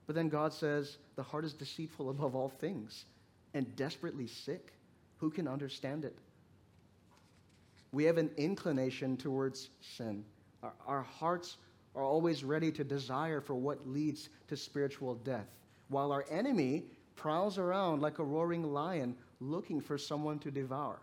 But 0.08 0.16
then 0.16 0.30
God 0.30 0.52
says, 0.52 0.98
The 1.16 1.24
heart 1.24 1.46
is 1.46 1.54
deceitful 1.54 2.10
above 2.10 2.36
all 2.36 2.50
things 2.50 3.06
and 3.54 3.76
desperately 3.76 4.26
sick. 4.26 4.74
Who 5.18 5.30
can 5.30 5.48
understand 5.48 6.06
it? 6.06 6.18
We 7.92 8.06
have 8.06 8.18
an 8.18 8.32
inclination 8.38 9.18
towards 9.18 9.70
sin. 9.82 10.24
Our, 10.64 10.74
our 10.88 11.02
hearts 11.04 11.58
are 11.96 12.04
always 12.04 12.44
ready 12.44 12.72
to 12.72 12.84
desire 12.84 13.42
for 13.42 13.56
what 13.56 13.88
leads 13.88 14.30
to 14.48 14.56
spiritual 14.56 15.16
death, 15.16 15.48
while 15.90 16.12
our 16.12 16.26
enemy 16.30 16.86
prowls 17.16 17.58
around 17.58 18.02
like 18.02 18.20
a 18.20 18.24
roaring 18.24 18.64
lion 18.64 19.16
looking 19.40 19.82
for 19.82 19.98
someone 19.98 20.40
to 20.40 20.52
devour. 20.52 21.00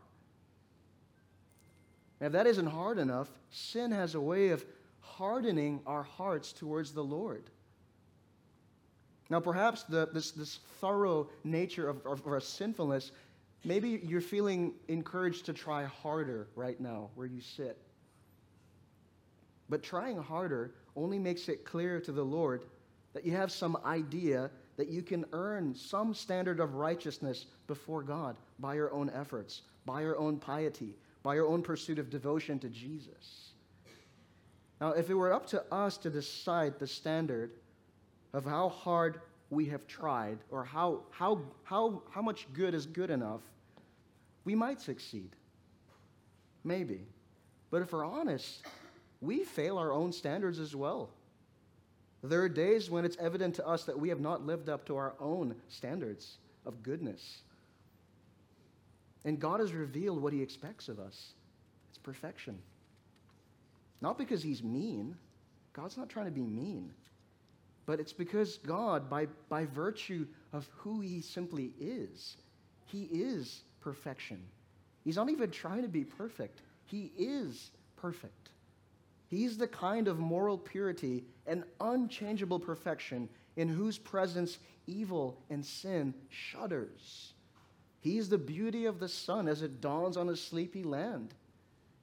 Now, 2.21 2.29
if 2.29 2.33
that 2.33 2.47
isn't 2.47 2.67
hard 2.67 2.99
enough, 2.99 3.31
sin 3.51 3.91
has 3.91 4.15
a 4.15 4.21
way 4.21 4.49
of 4.49 4.65
hardening 5.01 5.81
our 5.87 6.03
hearts 6.03 6.53
towards 6.53 6.93
the 6.93 7.05
Lord. 7.05 7.45
Now, 9.29 9.41
perhaps 9.41 9.83
the, 9.83 10.09
this, 10.13 10.31
this 10.31 10.61
thorough 10.81 11.29
nature 11.45 11.89
of, 11.89 12.05
of 12.07 12.27
our 12.27 12.41
sinfulness, 12.41 13.11
maybe 13.65 14.01
you're 14.05 14.21
feeling 14.21 14.75
encouraged 14.89 15.47
to 15.47 15.53
try 15.53 15.85
harder 15.85 16.49
right 16.55 16.81
now 16.81 17.11
where 17.15 17.27
you 17.27 17.41
sit. 17.41 17.77
But 19.69 19.83
trying 19.83 20.19
harder 20.19 20.75
only 20.95 21.19
makes 21.19 21.49
it 21.49 21.65
clear 21.65 22.01
to 22.01 22.13
the 22.13 22.25
Lord 22.25 22.65
that 23.13 23.25
you 23.25 23.33
have 23.33 23.51
some 23.51 23.77
idea 23.85 24.51
that 24.77 24.89
you 24.89 25.03
can 25.03 25.25
earn 25.33 25.75
some 25.75 26.13
standard 26.13 26.61
of 26.61 26.75
righteousness 26.75 27.47
before 27.67 28.03
God 28.03 28.37
by 28.59 28.75
your 28.75 28.93
own 28.93 29.11
efforts, 29.11 29.63
by 29.87 30.03
your 30.03 30.19
own 30.19 30.37
piety, 30.37 30.95
by 31.23 31.35
your 31.35 31.47
own 31.47 31.63
pursuit 31.63 31.99
of 31.99 32.11
devotion 32.11 32.59
to 32.59 32.69
Jesus. 32.69 33.53
Now, 34.81 34.91
if 34.91 35.09
it 35.09 35.15
were 35.15 35.33
up 35.33 35.47
to 35.49 35.65
us 35.73 35.97
to 35.99 36.11
decide 36.11 36.79
the 36.79 36.87
standard, 36.87 37.53
of 38.37 38.45
how 38.45 38.69
hard 38.69 39.23
we 39.49 39.65
have 39.65 39.87
tried 39.87 40.39
or 40.51 40.63
how, 40.63 41.01
how, 41.11 41.41
how, 41.65 42.03
how 42.11 42.21
much 42.21 42.47
good 42.53 42.75
is 42.75 42.85
good 42.85 43.09
enough, 43.11 43.41
we 44.45 44.55
might 44.55 44.79
succeed. 44.79 45.31
Maybe. 46.63 47.01
But 47.71 47.81
if 47.81 47.93
we're 47.93 48.05
honest, 48.05 48.67
we 49.21 49.45
fail 49.45 49.79
our 49.79 49.93
own 49.93 50.13
standards 50.13 50.59
as 50.59 50.75
well. 50.75 51.11
There 52.23 52.43
are 52.43 52.49
days 52.49 52.91
when 52.91 53.05
it's 53.05 53.17
evident 53.19 53.55
to 53.57 53.67
us 53.67 53.85
that 53.85 53.99
we 53.99 54.09
have 54.09 54.21
not 54.21 54.45
lived 54.45 54.69
up 54.69 54.85
to 54.87 54.97
our 54.97 55.15
own 55.21 55.55
standards 55.69 56.39
of 56.65 56.83
goodness. 56.83 57.43
And 59.25 59.39
God 59.39 59.61
has 59.61 59.73
revealed 59.73 60.23
what 60.23 60.33
He 60.33 60.43
expects 60.43 60.89
of 60.89 60.99
us 60.99 61.33
it's 61.89 61.99
perfection. 61.99 62.59
Not 64.01 64.19
because 64.19 64.43
He's 64.43 64.63
mean, 64.63 65.17
God's 65.73 65.97
not 65.97 66.09
trying 66.09 66.27
to 66.27 66.33
be 66.33 66.43
mean. 66.43 66.91
But 67.87 68.01
it's 68.01 68.13
because 68.13 68.57
God, 68.59 69.09
by, 69.09 69.27
by 69.49 69.67
virtue 69.67 70.27
of 70.53 70.69
who 70.77 71.01
He 71.01 71.21
simply 71.21 71.73
is, 71.81 72.37
He 72.87 73.05
is 73.05 73.63
perfection. 73.81 74.43
He's 75.05 75.17
not 75.17 75.31
even 75.31 75.51
trying 75.51 75.83
to 75.83 75.89
be 75.89 76.05
perfect, 76.05 76.63
He 76.87 77.13
is 77.17 77.71
perfect. 77.97 78.51
He's 79.29 79.59
the 79.59 79.69
kind 79.69 80.09
of 80.09 80.19
moral 80.19 80.59
purity 80.59 81.25
and 81.47 81.65
unchangeable 81.81 82.61
perfection 82.61 83.29
in 83.57 83.69
whose 83.69 83.99
presence 83.99 84.59
evil 84.87 85.39
and 85.51 85.65
sin 85.65 86.15
shudders. 86.29 87.33
He's 88.01 88.29
the 88.29 88.39
beauty 88.39 88.85
of 88.85 89.01
the 89.01 89.09
sun 89.09 89.49
as 89.49 89.63
it 89.63 89.81
dawns 89.81 90.17
on 90.17 90.29
a 90.29 90.37
sleepy 90.37 90.85
land. 90.85 91.35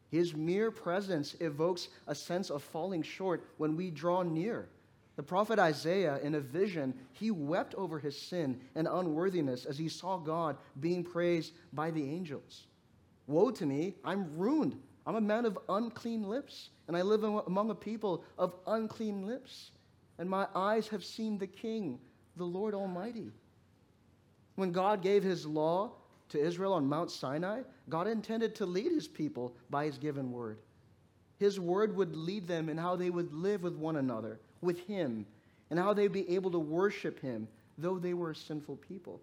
His 0.09 0.35
mere 0.35 0.69
presence 0.69 1.35
evokes 1.39 1.87
a 2.07 2.13
sense 2.13 2.49
of 2.49 2.61
falling 2.61 3.03
short 3.03 3.43
when 3.57 3.75
we 3.77 3.89
draw 3.89 4.21
near. 4.21 4.67
The 5.15 5.23
prophet 5.23 5.59
Isaiah, 5.59 6.19
in 6.21 6.35
a 6.35 6.39
vision, 6.39 6.93
he 7.13 7.31
wept 7.31 7.73
over 7.75 7.99
his 7.99 8.19
sin 8.19 8.59
and 8.75 8.87
unworthiness 8.87 9.65
as 9.65 9.77
he 9.77 9.87
saw 9.87 10.17
God 10.17 10.57
being 10.79 11.03
praised 11.03 11.53
by 11.71 11.91
the 11.91 12.03
angels. 12.03 12.65
Woe 13.27 13.51
to 13.51 13.65
me, 13.65 13.95
I'm 14.03 14.37
ruined. 14.37 14.79
I'm 15.05 15.15
a 15.15 15.21
man 15.21 15.45
of 15.45 15.59
unclean 15.69 16.23
lips, 16.23 16.69
and 16.87 16.95
I 16.95 17.01
live 17.01 17.23
among 17.23 17.69
a 17.69 17.75
people 17.75 18.23
of 18.37 18.53
unclean 18.67 19.27
lips. 19.27 19.71
And 20.17 20.29
my 20.29 20.47
eyes 20.55 20.87
have 20.89 21.03
seen 21.03 21.37
the 21.37 21.47
King, 21.47 21.99
the 22.37 22.45
Lord 22.45 22.73
Almighty. 22.73 23.31
When 24.55 24.71
God 24.71 25.01
gave 25.01 25.23
his 25.23 25.45
law 25.45 25.91
to 26.29 26.39
Israel 26.39 26.73
on 26.73 26.87
Mount 26.87 27.11
Sinai, 27.11 27.61
God 27.89 28.07
intended 28.07 28.55
to 28.55 28.65
lead 28.65 28.91
his 28.91 29.07
people 29.07 29.55
by 29.69 29.85
his 29.85 29.97
given 29.97 30.31
word. 30.31 30.59
His 31.39 31.59
word 31.59 31.95
would 31.95 32.15
lead 32.15 32.47
them 32.47 32.69
in 32.69 32.77
how 32.77 32.95
they 32.95 33.09
would 33.09 33.33
live 33.33 33.63
with 33.63 33.75
one 33.75 33.97
another 33.97 34.39
with 34.63 34.79
Him 34.87 35.25
and 35.69 35.79
how 35.79 35.93
they'd 35.93 36.11
be 36.11 36.29
able 36.33 36.51
to 36.51 36.59
worship 36.59 37.19
Him, 37.19 37.47
though 37.77 37.99
they 37.99 38.13
were 38.13 38.31
a 38.31 38.35
sinful 38.35 38.77
people. 38.77 39.19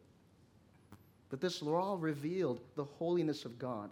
But 1.31 1.41
this 1.41 1.63
law 1.63 1.97
revealed 1.99 2.61
the 2.77 2.85
holiness 2.85 3.45
of 3.45 3.59
God. 3.59 3.91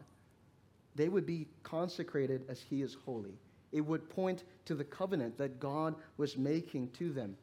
They 0.99 1.09
would 1.09 1.27
be 1.27 1.47
consecrated 1.63 2.45
as 2.49 2.61
He 2.61 2.83
is 2.83 2.97
holy. 3.07 3.39
It 3.71 3.83
would 3.83 4.11
point 4.11 4.43
to 4.65 4.75
the 4.75 4.83
covenant 4.83 5.39
that 5.39 5.61
God 5.61 5.95
was 6.17 6.37
making 6.37 6.91
to 6.99 7.13
them 7.13 7.37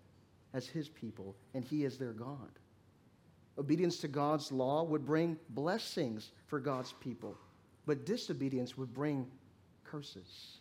as 0.54 0.68
His 0.68 0.90
people, 0.90 1.38
and 1.54 1.64
He 1.64 1.86
is 1.86 1.98
their 1.98 2.12
God. 2.12 2.60
Obedience 3.58 3.98
to 4.00 4.10
God's 4.10 4.52
law 4.52 4.84
would 4.84 5.06
bring 5.06 5.38
blessings 5.52 6.32
for 6.48 6.60
God's 6.60 6.92
people, 7.00 7.38
but 7.86 8.06
disobedience 8.06 8.78
would 8.78 8.94
bring 8.94 9.26
curses. 9.86 10.58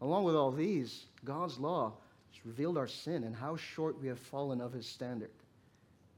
Along 0.00 0.24
with 0.24 0.36
all 0.36 0.50
these, 0.50 1.04
God's 1.22 1.58
law 1.58 1.92
has 2.32 2.46
revealed 2.46 2.78
our 2.78 2.88
sin 2.88 3.24
and 3.24 3.36
how 3.36 3.56
short 3.56 4.00
we 4.00 4.08
have 4.08 4.18
fallen 4.18 4.62
of 4.62 4.72
his 4.72 4.86
standard. 4.86 5.30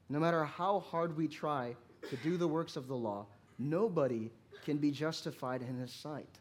No 0.09 0.21
matter 0.21 0.45
how 0.45 0.79
hard 0.79 1.17
we 1.17 1.27
try 1.27 1.75
to 2.09 2.17
do 2.19 2.37
the 2.37 2.47
works 2.47 2.77
of 2.77 2.87
the 2.87 2.97
law, 2.97 3.27
nobody 3.59 4.31
can 4.69 4.77
be 4.77 4.91
justified 4.91 5.63
in 5.63 5.79
his 5.79 5.91
sight, 5.91 6.41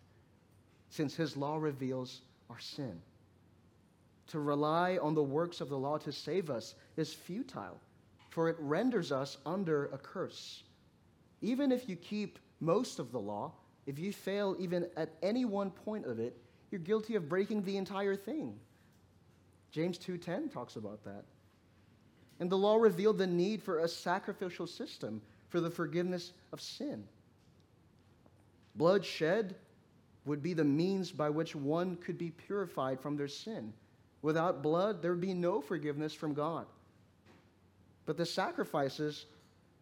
since 0.89 1.15
his 1.15 1.37
law 1.37 1.55
reveals 1.55 2.19
our 2.49 2.59
sin. 2.59 3.01
To 4.27 4.41
rely 4.41 4.97
on 5.01 5.15
the 5.15 5.23
works 5.23 5.61
of 5.61 5.69
the 5.69 5.77
law 5.77 5.97
to 5.99 6.11
save 6.11 6.49
us 6.49 6.75
is 6.97 7.13
futile, 7.13 7.79
for 8.27 8.49
it 8.49 8.57
renders 8.59 9.13
us 9.13 9.37
under 9.45 9.85
a 9.93 9.97
curse. 9.97 10.63
Even 11.41 11.71
if 11.71 11.87
you 11.87 11.95
keep 11.95 12.37
most 12.59 12.99
of 12.99 13.13
the 13.13 13.19
law, 13.19 13.53
if 13.85 13.97
you 13.97 14.11
fail 14.11 14.57
even 14.59 14.89
at 14.97 15.13
any 15.23 15.45
one 15.45 15.71
point 15.71 16.05
of 16.05 16.19
it, 16.19 16.35
you're 16.69 16.81
guilty 16.81 17.15
of 17.15 17.29
breaking 17.29 17.63
the 17.63 17.77
entire 17.77 18.17
thing. 18.17 18.59
James 19.71 19.97
2:10 19.97 20.49
talks 20.49 20.75
about 20.75 21.01
that. 21.05 21.23
And 22.41 22.49
the 22.49 22.57
law 22.57 22.75
revealed 22.75 23.19
the 23.19 23.25
need 23.25 23.63
for 23.63 23.79
a 23.79 23.87
sacrificial 23.87 24.67
system 24.67 25.21
for 25.47 25.61
the 25.61 25.71
forgiveness 25.71 26.33
of 26.51 26.59
sin. 26.59 27.07
Blood 28.77 29.03
shed 29.03 29.55
would 30.25 30.43
be 30.43 30.53
the 30.53 30.63
means 30.63 31.11
by 31.11 31.29
which 31.29 31.55
one 31.55 31.95
could 31.97 32.17
be 32.17 32.31
purified 32.31 32.99
from 32.99 33.17
their 33.17 33.27
sin. 33.27 33.73
Without 34.21 34.61
blood, 34.61 35.01
there 35.01 35.11
would 35.11 35.21
be 35.21 35.33
no 35.33 35.61
forgiveness 35.61 36.13
from 36.13 36.33
God. 36.33 36.65
But 38.05 38.17
the 38.17 38.25
sacrifices 38.25 39.25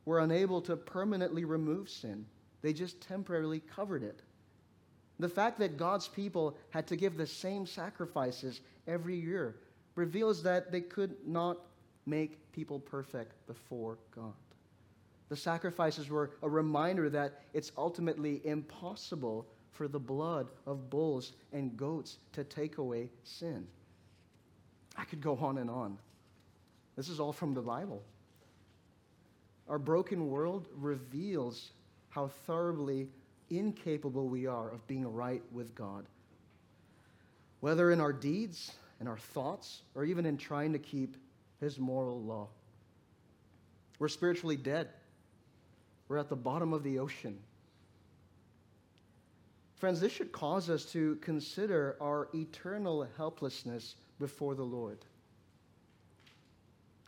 were 0.06 0.20
unable 0.20 0.62
to 0.62 0.76
permanently 0.76 1.46
remove 1.46 1.90
sin, 1.90 2.26
they 2.62 2.74
just 2.74 3.02
temporarily 3.02 3.60
covered 3.60 4.04
it. 4.04 4.22
The 5.20 5.30
fact 5.30 5.60
that 5.60 5.78
God's 5.78 6.08
people 6.08 6.58
had 6.72 6.88
to 6.88 6.96
give 6.96 7.16
the 7.16 7.28
same 7.28 7.66
sacrifices 7.66 8.62
every 8.88 9.16
year 9.16 9.56
reveals 9.96 10.44
that 10.44 10.72
they 10.72 10.82
could 10.82 11.16
not 11.26 11.58
make 12.06 12.52
people 12.52 12.80
perfect 12.80 13.34
before 13.48 13.98
God. 14.14 14.34
The 15.30 15.36
sacrifices 15.36 16.10
were 16.10 16.32
a 16.42 16.50
reminder 16.50 17.10
that 17.10 17.42
it's 17.54 17.72
ultimately 17.78 18.42
impossible 18.46 19.48
for 19.72 19.88
the 19.88 20.00
blood 20.00 20.48
of 20.66 20.90
bulls 20.90 21.34
and 21.52 21.76
goats 21.76 22.18
to 22.34 22.44
take 22.44 22.78
away 22.78 23.10
sin. 23.24 23.68
I 24.98 25.04
could 25.04 25.22
go 25.22 25.36
on 25.38 25.58
and 25.58 25.70
on. 25.70 25.98
This 26.96 27.10
is 27.10 27.20
all 27.20 27.34
from 27.34 27.54
the 27.54 27.62
Bible. 27.62 28.04
Our 29.68 29.80
broken 29.80 30.30
world 30.30 30.68
reveals 30.76 31.72
how 32.10 32.28
thoroughly 32.28 33.10
incapable 33.50 34.30
we 34.30 34.46
are 34.46 34.70
of 34.70 34.86
being 34.88 35.12
right 35.12 35.42
with 35.52 35.76
God. 35.76 36.06
Whether 37.60 37.92
in 37.92 38.00
our 38.00 38.14
deeds, 38.14 38.72
in 39.02 39.08
our 39.08 39.18
thoughts, 39.18 39.82
or 39.96 40.06
even 40.06 40.26
in 40.26 40.38
trying 40.38 40.72
to 40.74 40.80
keep 40.80 41.18
His 41.60 41.80
moral 41.80 42.22
law. 42.22 42.48
We're 44.00 44.08
spiritually 44.08 44.56
dead. 44.56 44.90
We're 46.08 46.18
at 46.18 46.30
the 46.30 46.36
bottom 46.36 46.74
of 46.74 46.84
the 46.84 47.00
ocean. 47.00 47.40
Friends, 49.78 50.00
this 50.00 50.12
should 50.12 50.32
cause 50.32 50.70
us 50.70 50.86
to 50.94 51.16
consider 51.18 51.98
our 52.00 52.30
eternal 52.34 53.08
helplessness 53.18 53.96
before 54.20 54.56
the 54.56 54.64
Lord. 54.64 55.00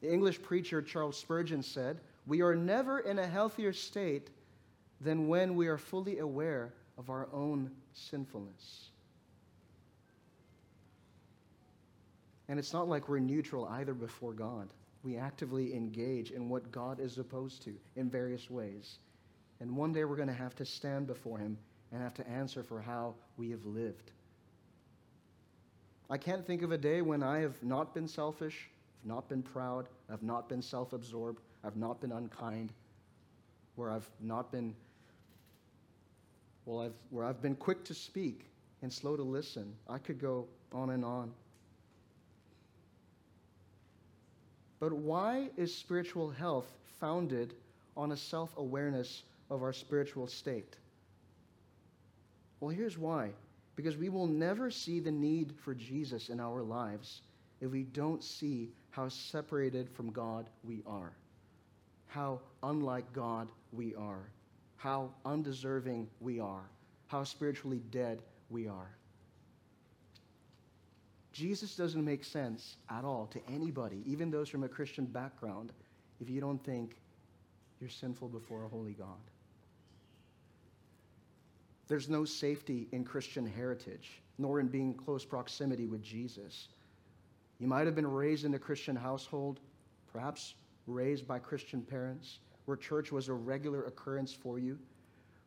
The 0.01 0.11
English 0.11 0.41
preacher 0.41 0.81
Charles 0.81 1.17
Spurgeon 1.17 1.63
said, 1.63 1.99
We 2.25 2.41
are 2.41 2.55
never 2.55 2.99
in 2.99 3.19
a 3.19 3.27
healthier 3.27 3.73
state 3.73 4.29
than 5.01 5.27
when 5.27 5.55
we 5.55 5.67
are 5.67 5.77
fully 5.77 6.19
aware 6.19 6.73
of 6.97 7.09
our 7.09 7.29
own 7.31 7.71
sinfulness. 7.93 8.89
And 12.49 12.59
it's 12.59 12.73
not 12.73 12.87
like 12.87 13.09
we're 13.09 13.19
neutral 13.19 13.65
either 13.65 13.93
before 13.93 14.33
God. 14.33 14.69
We 15.03 15.17
actively 15.17 15.73
engage 15.73 16.31
in 16.31 16.49
what 16.49 16.71
God 16.71 16.99
is 16.99 17.17
opposed 17.17 17.63
to 17.63 17.73
in 17.95 18.09
various 18.09 18.49
ways. 18.49 18.97
And 19.59 19.75
one 19.75 19.93
day 19.93 20.03
we're 20.05 20.15
going 20.15 20.27
to 20.27 20.33
have 20.33 20.55
to 20.55 20.65
stand 20.65 21.07
before 21.07 21.37
Him 21.37 21.57
and 21.91 22.01
have 22.01 22.13
to 22.15 22.27
answer 22.27 22.63
for 22.63 22.81
how 22.81 23.15
we 23.37 23.49
have 23.51 23.65
lived. 23.65 24.11
I 26.09 26.17
can't 26.17 26.45
think 26.45 26.61
of 26.61 26.71
a 26.71 26.77
day 26.77 27.01
when 27.01 27.21
I 27.21 27.39
have 27.39 27.61
not 27.63 27.93
been 27.93 28.07
selfish, 28.07 28.69
have 29.01 29.09
not 29.09 29.27
been 29.27 29.41
proud, 29.41 29.87
I've 30.11 30.23
not 30.23 30.47
been 30.47 30.61
self 30.61 30.93
absorbed, 30.93 31.41
I've 31.63 31.75
not 31.75 31.99
been 31.99 32.11
unkind, 32.11 32.71
where 33.75 33.91
I've 33.91 34.09
not 34.21 34.51
been, 34.51 34.73
well, 36.65 36.79
I've, 36.79 36.95
where 37.09 37.25
I've 37.25 37.41
been 37.41 37.55
quick 37.55 37.83
to 37.85 37.93
speak 37.93 38.45
and 38.81 38.91
slow 38.91 39.17
to 39.17 39.23
listen. 39.23 39.73
I 39.89 39.97
could 39.97 40.19
go 40.19 40.47
on 40.71 40.91
and 40.91 41.03
on. 41.03 41.33
But 44.79 44.93
why 44.93 45.49
is 45.57 45.73
spiritual 45.73 46.29
health 46.29 46.71
founded 46.99 47.53
on 47.95 48.11
a 48.11 48.17
self 48.17 48.55
awareness 48.57 49.23
of 49.49 49.63
our 49.63 49.73
spiritual 49.73 50.27
state? 50.27 50.75
Well, 52.59 52.69
here's 52.69 52.97
why 52.97 53.31
because 53.75 53.95
we 53.95 54.09
will 54.09 54.27
never 54.27 54.71
see 54.71 54.99
the 54.99 55.11
need 55.11 55.53
for 55.63 55.75
Jesus 55.75 56.29
in 56.29 56.39
our 56.39 56.63
lives 56.63 57.21
if 57.61 57.71
we 57.71 57.83
don't 57.83 58.23
see 58.23 58.71
how 58.89 59.07
separated 59.07 59.87
from 59.89 60.11
God 60.11 60.49
we 60.63 60.81
are, 60.87 61.13
how 62.07 62.41
unlike 62.63 63.13
God 63.13 63.49
we 63.71 63.93
are, 63.93 64.29
how 64.77 65.11
undeserving 65.25 66.07
we 66.19 66.39
are, 66.39 66.63
how 67.05 67.23
spiritually 67.23 67.81
dead 67.91 68.23
we 68.49 68.67
are. 68.67 68.89
Jesus 71.37 71.75
doesn't 71.75 72.03
make 72.03 72.23
sense 72.23 72.77
at 72.89 73.05
all 73.05 73.27
to 73.27 73.39
anybody, 73.47 74.01
even 74.07 74.31
those 74.31 74.49
from 74.49 74.63
a 74.63 74.67
Christian 74.67 75.05
background, 75.05 75.71
if 76.19 76.31
you 76.31 76.41
don't 76.41 76.63
think 76.63 76.95
you're 77.79 77.91
sinful 77.91 78.27
before 78.27 78.63
a 78.63 78.67
holy 78.67 78.93
God. 78.93 79.21
There's 81.87 82.09
no 82.09 82.25
safety 82.25 82.87
in 82.91 83.03
Christian 83.03 83.45
heritage, 83.45 84.19
nor 84.39 84.59
in 84.59 84.67
being 84.67 84.95
close 84.95 85.23
proximity 85.23 85.85
with 85.85 86.01
Jesus. 86.01 86.69
You 87.59 87.67
might 87.67 87.85
have 87.85 87.93
been 87.93 88.07
raised 88.07 88.43
in 88.43 88.55
a 88.55 88.59
Christian 88.59 88.95
household, 88.95 89.59
perhaps 90.11 90.55
raised 90.87 91.27
by 91.27 91.37
Christian 91.37 91.83
parents, 91.83 92.39
where 92.65 92.75
church 92.75 93.11
was 93.11 93.27
a 93.27 93.33
regular 93.33 93.83
occurrence 93.83 94.33
for 94.33 94.57
you, 94.57 94.79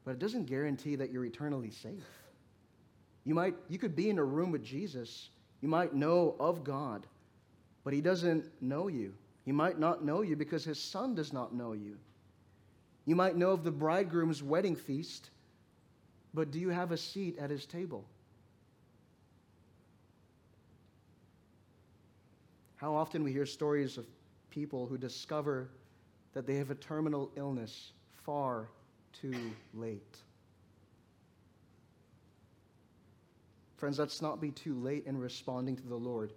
but 0.04 0.12
it 0.12 0.20
doesn't 0.20 0.44
guarantee 0.44 0.94
that 0.94 1.10
you're 1.10 1.24
eternally 1.24 1.72
safe. 1.72 2.06
You 3.24 3.34
might 3.34 3.56
you 3.68 3.78
could 3.80 3.96
be 3.96 4.08
in 4.08 4.20
a 4.20 4.24
room 4.24 4.52
with 4.52 4.62
Jesus, 4.62 5.30
you 5.60 5.68
might 5.68 5.94
know 5.94 6.36
of 6.40 6.64
God, 6.64 7.06
but 7.84 7.92
he 7.92 8.00
doesn't 8.00 8.44
know 8.60 8.88
you. 8.88 9.14
He 9.44 9.52
might 9.52 9.78
not 9.78 10.04
know 10.04 10.22
you 10.22 10.36
because 10.36 10.64
his 10.64 10.78
son 10.78 11.14
does 11.14 11.32
not 11.32 11.54
know 11.54 11.72
you. 11.72 11.96
You 13.06 13.16
might 13.16 13.36
know 13.36 13.50
of 13.50 13.64
the 13.64 13.70
bridegroom's 13.70 14.42
wedding 14.42 14.76
feast, 14.76 15.30
but 16.34 16.50
do 16.50 16.58
you 16.58 16.68
have 16.68 16.92
a 16.92 16.96
seat 16.96 17.38
at 17.38 17.50
his 17.50 17.66
table? 17.66 18.04
How 22.76 22.94
often 22.94 23.22
we 23.22 23.32
hear 23.32 23.46
stories 23.46 23.98
of 23.98 24.06
people 24.50 24.86
who 24.86 24.96
discover 24.96 25.68
that 26.34 26.46
they 26.46 26.56
have 26.56 26.70
a 26.70 26.74
terminal 26.74 27.30
illness 27.36 27.92
far 28.24 28.68
too 29.12 29.34
late. 29.74 30.18
Friends, 33.80 33.98
let's 33.98 34.20
not 34.20 34.42
be 34.42 34.50
too 34.50 34.74
late 34.74 35.06
in 35.06 35.16
responding 35.16 35.74
to 35.74 35.86
the 35.88 35.96
Lord, 35.96 36.34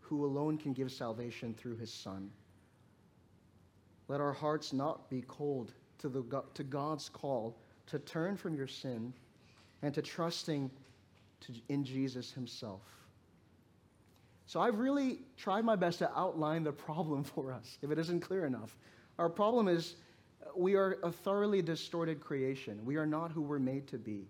who 0.00 0.24
alone 0.24 0.58
can 0.58 0.72
give 0.72 0.90
salvation 0.90 1.54
through 1.54 1.76
his 1.76 1.92
Son. 1.92 2.28
Let 4.08 4.20
our 4.20 4.32
hearts 4.32 4.72
not 4.72 5.08
be 5.08 5.22
cold 5.28 5.72
to, 5.98 6.08
the, 6.08 6.42
to 6.54 6.64
God's 6.64 7.08
call 7.08 7.56
to 7.86 8.00
turn 8.00 8.36
from 8.36 8.56
your 8.56 8.66
sin 8.66 9.12
and 9.82 9.94
to 9.94 10.02
trusting 10.02 10.68
to, 11.42 11.52
in 11.68 11.84
Jesus 11.84 12.32
himself. 12.32 12.82
So 14.46 14.60
I've 14.60 14.80
really 14.80 15.20
tried 15.36 15.64
my 15.64 15.76
best 15.76 16.00
to 16.00 16.10
outline 16.18 16.64
the 16.64 16.72
problem 16.72 17.22
for 17.36 17.52
us, 17.52 17.78
if 17.82 17.92
it 17.92 18.00
isn't 18.00 18.18
clear 18.18 18.46
enough. 18.46 18.76
Our 19.16 19.28
problem 19.28 19.68
is 19.68 19.94
uh, 20.42 20.50
we 20.56 20.74
are 20.74 20.98
a 21.04 21.12
thoroughly 21.12 21.62
distorted 21.62 22.18
creation. 22.18 22.84
We 22.84 22.96
are 22.96 23.06
not 23.06 23.30
who 23.30 23.42
we're 23.42 23.60
made 23.60 23.86
to 23.86 23.96
be. 23.96 24.26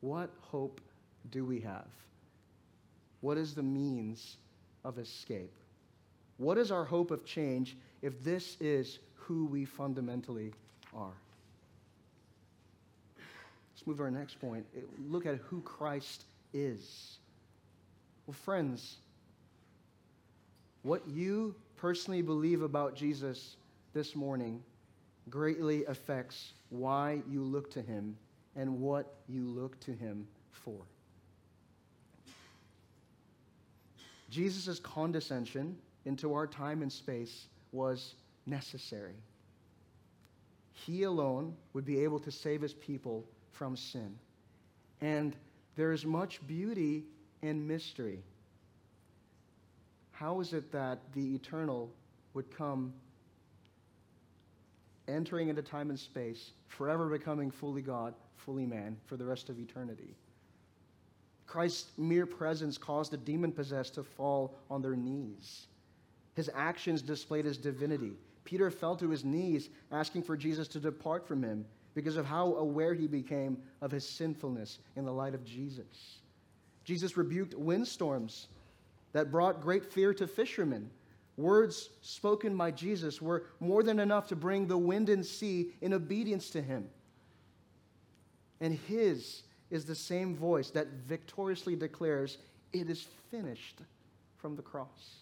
What 0.00 0.30
hope 0.42 0.80
do 1.30 1.44
we 1.44 1.60
have? 1.60 1.86
What 3.20 3.36
is 3.36 3.54
the 3.54 3.62
means 3.62 4.36
of 4.84 4.98
escape? 4.98 5.52
What 6.36 6.56
is 6.56 6.70
our 6.70 6.84
hope 6.84 7.10
of 7.10 7.24
change 7.24 7.76
if 8.00 8.22
this 8.22 8.56
is 8.60 9.00
who 9.14 9.46
we 9.46 9.64
fundamentally 9.64 10.52
are? 10.94 11.12
Let's 13.74 13.86
move 13.86 13.96
to 13.98 14.04
our 14.04 14.10
next 14.10 14.40
point. 14.40 14.64
Eh, 14.76 14.80
look 15.08 15.26
at 15.26 15.36
who 15.36 15.60
Christ 15.62 16.24
is. 16.52 17.18
Well, 18.26 18.34
friends, 18.34 18.96
what 20.82 21.06
you 21.08 21.54
personally 21.76 22.22
believe 22.22 22.62
about 22.62 22.94
Jesus 22.94 23.56
this 23.94 24.14
morning 24.14 24.62
greatly 25.28 25.84
affects 25.86 26.52
why 26.70 27.22
you 27.28 27.42
look 27.42 27.70
to 27.72 27.82
him 27.82 28.16
and 28.56 28.80
what 28.80 29.14
you 29.28 29.44
look 29.44 29.78
to 29.80 29.92
him 29.92 30.26
for. 30.50 30.80
Jesus' 34.30 34.78
condescension 34.78 35.76
into 36.04 36.34
our 36.34 36.46
time 36.46 36.82
and 36.82 36.92
space 36.92 37.46
was 37.72 38.14
necessary. 38.46 39.14
He 40.72 41.02
alone 41.02 41.56
would 41.72 41.84
be 41.84 42.04
able 42.04 42.20
to 42.20 42.30
save 42.30 42.62
his 42.62 42.74
people 42.74 43.24
from 43.52 43.76
sin. 43.76 44.18
And 45.00 45.34
there 45.76 45.92
is 45.92 46.04
much 46.04 46.46
beauty 46.46 47.04
and 47.42 47.66
mystery. 47.66 48.22
How 50.12 50.40
is 50.40 50.52
it 50.52 50.72
that 50.72 50.98
the 51.14 51.34
eternal 51.34 51.90
would 52.34 52.56
come 52.56 52.92
entering 55.06 55.48
into 55.48 55.62
time 55.62 55.90
and 55.90 55.98
space, 55.98 56.50
forever 56.66 57.08
becoming 57.08 57.50
fully 57.50 57.82
God, 57.82 58.14
fully 58.36 58.66
man 58.66 58.96
for 59.06 59.16
the 59.16 59.24
rest 59.24 59.48
of 59.48 59.58
eternity? 59.58 60.14
Christ's 61.48 61.90
mere 61.96 62.26
presence 62.26 62.76
caused 62.78 63.10
the 63.10 63.16
demon 63.16 63.52
possessed 63.52 63.94
to 63.94 64.04
fall 64.04 64.54
on 64.70 64.82
their 64.82 64.94
knees. 64.94 65.66
His 66.34 66.50
actions 66.54 67.02
displayed 67.02 67.46
his 67.46 67.56
divinity. 67.56 68.12
Peter 68.44 68.70
fell 68.70 68.94
to 68.96 69.08
his 69.08 69.24
knees, 69.24 69.70
asking 69.90 70.22
for 70.22 70.36
Jesus 70.36 70.68
to 70.68 70.78
depart 70.78 71.26
from 71.26 71.42
him 71.42 71.64
because 71.94 72.16
of 72.16 72.26
how 72.26 72.54
aware 72.56 72.94
he 72.94 73.08
became 73.08 73.58
of 73.80 73.90
his 73.90 74.08
sinfulness 74.08 74.78
in 74.94 75.04
the 75.04 75.12
light 75.12 75.34
of 75.34 75.44
Jesus. 75.44 76.18
Jesus 76.84 77.16
rebuked 77.16 77.54
windstorms 77.54 78.48
that 79.12 79.32
brought 79.32 79.62
great 79.62 79.90
fear 79.90 80.12
to 80.14 80.26
fishermen. 80.26 80.90
Words 81.38 81.90
spoken 82.02 82.56
by 82.56 82.72
Jesus 82.72 83.22
were 83.22 83.46
more 83.58 83.82
than 83.82 84.00
enough 84.00 84.28
to 84.28 84.36
bring 84.36 84.66
the 84.66 84.76
wind 84.76 85.08
and 85.08 85.24
sea 85.24 85.72
in 85.80 85.94
obedience 85.94 86.50
to 86.50 86.60
him. 86.60 86.88
And 88.60 88.74
his 88.74 89.42
is 89.70 89.84
the 89.84 89.94
same 89.94 90.34
voice 90.34 90.70
that 90.70 90.88
victoriously 91.06 91.76
declares, 91.76 92.38
It 92.72 92.88
is 92.88 93.06
finished 93.30 93.80
from 94.36 94.56
the 94.56 94.62
cross. 94.62 95.16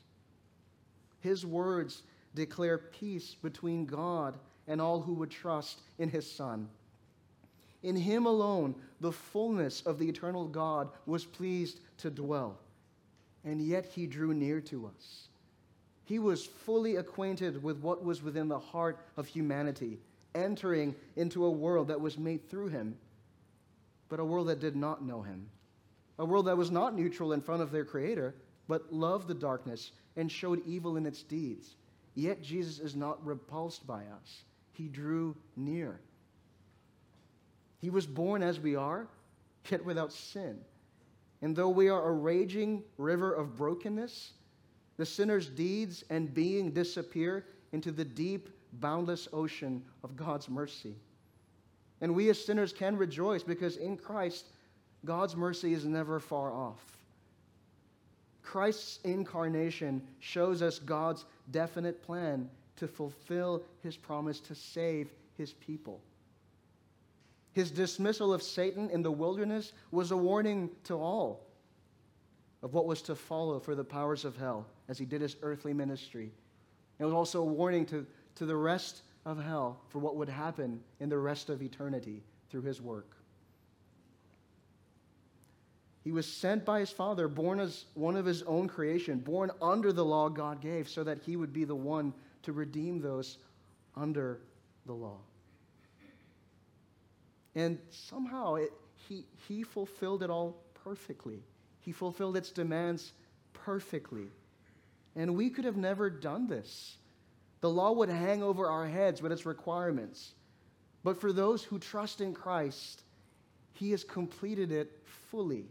His 1.20 1.44
words 1.44 2.02
declare 2.35 2.78
peace 2.78 3.35
between 3.35 3.87
God 3.87 4.37
and 4.68 4.80
all 4.80 5.00
who 5.00 5.14
would 5.14 5.30
trust 5.30 5.80
in 5.98 6.09
his 6.09 6.30
Son. 6.30 6.68
In 7.82 7.96
him 7.96 8.26
alone, 8.26 8.74
the 9.00 9.12
fullness 9.12 9.82
of 9.82 9.98
the 9.98 10.09
eternal 10.09 10.46
God 10.46 10.88
was 11.06 11.24
pleased 11.24 11.80
to 11.98 12.11
dwell, 12.11 12.59
and 13.44 13.61
yet 13.61 13.87
he 13.87 14.06
drew 14.06 14.35
near 14.35 14.61
to 14.62 14.87
us. 14.87 15.28
He 16.04 16.18
was 16.18 16.46
fully 16.46 16.96
acquainted 16.96 17.62
with 17.62 17.78
what 17.78 18.04
was 18.04 18.22
within 18.22 18.48
the 18.48 18.59
heart 18.59 18.98
of 19.16 19.26
humanity, 19.26 19.98
entering 20.35 20.94
into 21.16 21.44
a 21.44 21.50
world 21.50 21.88
that 21.88 22.00
was 22.00 22.18
made 22.18 22.48
through 22.48 22.68
him, 22.68 22.96
but 24.08 24.20
a 24.20 24.24
world 24.24 24.48
that 24.48 24.60
did 24.60 24.76
not 24.76 25.04
know 25.04 25.22
him, 25.22 25.48
a 26.18 26.24
world 26.24 26.46
that 26.46 26.56
was 26.56 26.70
not 26.70 26.94
neutral 26.94 27.32
in 27.32 27.40
front 27.40 27.62
of 27.62 27.70
their 27.70 27.84
Creator, 27.84 28.34
but 28.68 28.92
loved 28.92 29.28
the 29.28 29.34
darkness 29.34 29.92
and 30.16 30.30
showed 30.30 30.64
evil 30.66 30.96
in 30.96 31.06
its 31.06 31.22
deeds. 31.22 31.76
Yet 32.14 32.42
Jesus 32.42 32.78
is 32.78 32.96
not 32.96 33.24
repulsed 33.24 33.86
by 33.86 34.04
us, 34.06 34.44
he 34.72 34.88
drew 34.88 35.36
near. 35.56 36.00
He 37.80 37.90
was 37.90 38.06
born 38.06 38.42
as 38.42 38.58
we 38.58 38.74
are, 38.74 39.06
yet 39.70 39.84
without 39.84 40.12
sin. 40.12 40.58
And 41.42 41.54
though 41.54 41.68
we 41.68 41.88
are 41.88 42.08
a 42.08 42.12
raging 42.12 42.82
river 42.96 43.32
of 43.32 43.56
brokenness, 43.56 44.32
the 44.96 45.06
sinner's 45.06 45.48
deeds 45.48 46.02
and 46.08 46.32
being 46.32 46.72
disappear 46.72 47.44
into 47.72 47.92
the 47.92 48.04
deep, 48.04 48.48
boundless 48.74 49.28
ocean 49.32 49.84
of 50.02 50.16
God's 50.16 50.48
mercy. 50.48 50.96
And 52.00 52.14
we 52.14 52.28
as 52.28 52.44
sinners 52.44 52.72
can 52.72 52.96
rejoice 52.96 53.42
because 53.42 53.76
in 53.76 53.96
Christ, 53.96 54.46
God's 55.04 55.37
mercy 55.37 55.72
is 55.72 55.85
never 55.85 56.20
far 56.20 56.52
off. 56.52 56.96
Christ's 58.42 59.00
incarnation 59.04 60.02
shows 60.20 60.62
us 60.62 60.78
God's 60.78 61.24
definite 61.50 62.02
plan 62.02 62.48
to 62.76 62.87
fulfill 62.87 63.62
his 63.82 63.96
promise 63.96 64.40
to 64.40 64.54
save 64.54 65.11
his 65.37 65.52
people. 65.52 66.00
His 67.52 67.70
dismissal 67.70 68.35
of 68.35 68.42
Satan 68.42 68.90
in 68.90 69.02
the 69.02 69.11
wilderness 69.11 69.72
was 69.90 70.11
a 70.11 70.16
warning 70.16 70.70
to 70.85 70.94
all 70.94 71.46
of 72.62 72.74
what 72.74 72.87
was 72.87 73.00
to 73.02 73.14
follow 73.14 73.59
for 73.59 73.74
the 73.74 73.85
powers 73.85 74.24
of 74.24 74.37
hell 74.37 74.66
as 74.88 74.98
he 74.98 75.06
did 75.06 75.22
his 75.22 75.37
earthly 75.42 75.72
ministry. 75.72 76.30
It 76.98 77.04
was 77.04 77.14
also 77.14 77.40
a 77.40 77.46
warning 77.46 77.87
to, 77.87 78.06
to 78.37 78.46
the 78.46 78.56
rest 78.56 79.02
of 79.26 79.42
hell 79.42 79.80
for 79.88 79.98
what 79.98 80.16
would 80.16 80.28
happen 80.28 80.80
in 81.00 81.10
the 81.10 81.18
rest 81.18 81.50
of 81.50 81.60
eternity 81.60 82.22
through 82.48 82.62
his 82.62 82.80
work. 82.80 83.16
He 86.04 86.12
was 86.12 86.26
sent 86.26 86.64
by 86.64 86.78
his 86.78 86.90
Father, 86.90 87.26
born 87.26 87.58
as 87.58 87.86
one 87.94 88.16
of 88.16 88.24
his 88.24 88.44
own 88.44 88.68
creation, 88.68 89.18
born 89.18 89.50
under 89.60 89.92
the 89.92 90.04
law 90.04 90.28
God 90.28 90.60
gave, 90.60 90.88
so 90.88 91.02
that 91.02 91.18
he 91.18 91.34
would 91.34 91.52
be 91.52 91.64
the 91.64 91.74
one 91.74 92.14
to 92.44 92.52
redeem 92.52 93.00
those 93.00 93.38
under 93.96 94.38
the 94.86 94.92
law. 94.92 95.18
And 97.56 97.78
somehow 97.90 98.54
it, 98.54 98.70
he, 99.08 99.24
he 99.48 99.64
fulfilled 99.64 100.22
it 100.22 100.30
all 100.30 100.62
perfectly. 100.84 101.42
He 101.80 101.90
fulfilled 101.90 102.36
its 102.36 102.50
demands 102.50 103.12
perfectly. 103.52 104.28
And 105.16 105.34
we 105.34 105.50
could 105.50 105.64
have 105.64 105.76
never 105.76 106.08
done 106.08 106.46
this. 106.46 106.98
The 107.60 107.70
law 107.70 107.92
would 107.92 108.08
hang 108.08 108.42
over 108.42 108.68
our 108.68 108.86
heads 108.86 109.22
with 109.22 109.32
its 109.32 109.46
requirements. 109.46 110.32
But 111.02 111.20
for 111.20 111.32
those 111.32 111.62
who 111.62 111.78
trust 111.78 112.20
in 112.20 112.34
Christ, 112.34 113.02
He 113.72 113.90
has 113.92 114.04
completed 114.04 114.72
it 114.72 114.92
fully. 115.30 115.66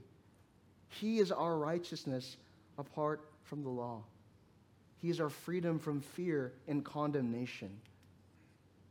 He 0.88 1.20
is 1.20 1.32
our 1.32 1.58
righteousness 1.58 2.38
apart 2.78 3.30
from 3.44 3.64
the 3.64 3.70
law. 3.70 4.04
He 5.02 5.10
is 5.10 5.20
our 5.20 5.30
freedom 5.30 5.78
from 5.78 6.02
fear 6.02 6.54
and 6.68 6.84
condemnation. 6.84 7.70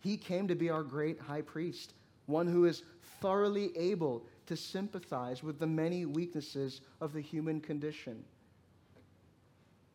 He 0.00 0.16
came 0.16 0.46
to 0.48 0.54
be 0.54 0.70
our 0.70 0.82
great 0.82 1.18
high 1.18 1.42
priest, 1.42 1.94
one 2.26 2.46
who 2.46 2.66
is 2.66 2.82
thoroughly 3.20 3.76
able 3.76 4.26
to 4.46 4.56
sympathize 4.56 5.42
with 5.42 5.58
the 5.58 5.66
many 5.66 6.04
weaknesses 6.04 6.82
of 7.00 7.12
the 7.12 7.20
human 7.20 7.60
condition. 7.60 8.22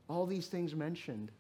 All 0.10 0.26
these 0.26 0.48
things 0.48 0.76
mentioned. 0.76 1.32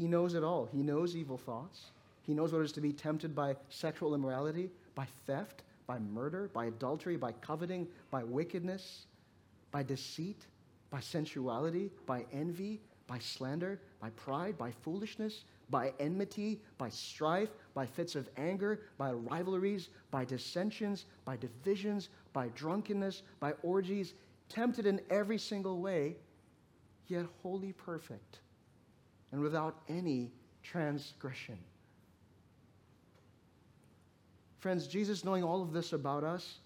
He 0.00 0.06
knows 0.06 0.32
it 0.32 0.42
all. 0.42 0.66
He 0.72 0.82
knows 0.82 1.14
evil 1.14 1.36
thoughts. 1.36 1.90
He 2.22 2.32
knows 2.32 2.54
what 2.54 2.62
it 2.62 2.64
is 2.64 2.72
to 2.72 2.80
be 2.80 2.90
tempted 2.90 3.34
by 3.34 3.54
sexual 3.68 4.14
immorality, 4.14 4.70
by 4.94 5.06
theft, 5.26 5.62
by 5.86 5.98
murder, 5.98 6.48
by 6.54 6.64
adultery, 6.64 7.18
by 7.18 7.32
coveting, 7.32 7.86
by 8.10 8.24
wickedness, 8.24 9.04
by 9.70 9.82
deceit, 9.82 10.46
by 10.88 11.00
sensuality, 11.00 11.90
by 12.06 12.24
envy, 12.32 12.80
by 13.06 13.18
slander, 13.18 13.78
by 14.00 14.08
pride, 14.16 14.56
by 14.56 14.70
foolishness, 14.70 15.44
by 15.68 15.92
enmity, 16.00 16.62
by 16.78 16.88
strife, 16.88 17.50
by 17.74 17.84
fits 17.84 18.16
of 18.16 18.30
anger, 18.38 18.80
by 18.96 19.12
rivalries, 19.12 19.90
by 20.10 20.24
dissensions, 20.24 21.04
by 21.26 21.36
divisions, 21.36 22.08
by 22.32 22.48
drunkenness, 22.54 23.20
by 23.38 23.52
orgies, 23.62 24.14
tempted 24.48 24.86
in 24.86 24.98
every 25.10 25.36
single 25.36 25.78
way, 25.78 26.16
yet 27.06 27.26
wholly 27.42 27.74
perfect 27.74 28.38
and 29.32 29.40
without 29.40 29.76
any 29.88 30.32
transgression. 30.62 31.58
Friends, 34.58 34.86
Jesus, 34.86 35.24
knowing 35.24 35.42
all 35.42 35.62
of 35.62 35.72
this 35.72 35.92
about 35.92 36.22
us, 36.22 36.58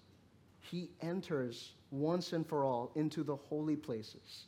he 0.59 0.89
enters 1.01 1.73
once 1.91 2.33
and 2.33 2.45
for 2.45 2.65
all 2.65 2.91
into 2.95 3.23
the 3.23 3.35
holy 3.35 3.75
places. 3.75 4.45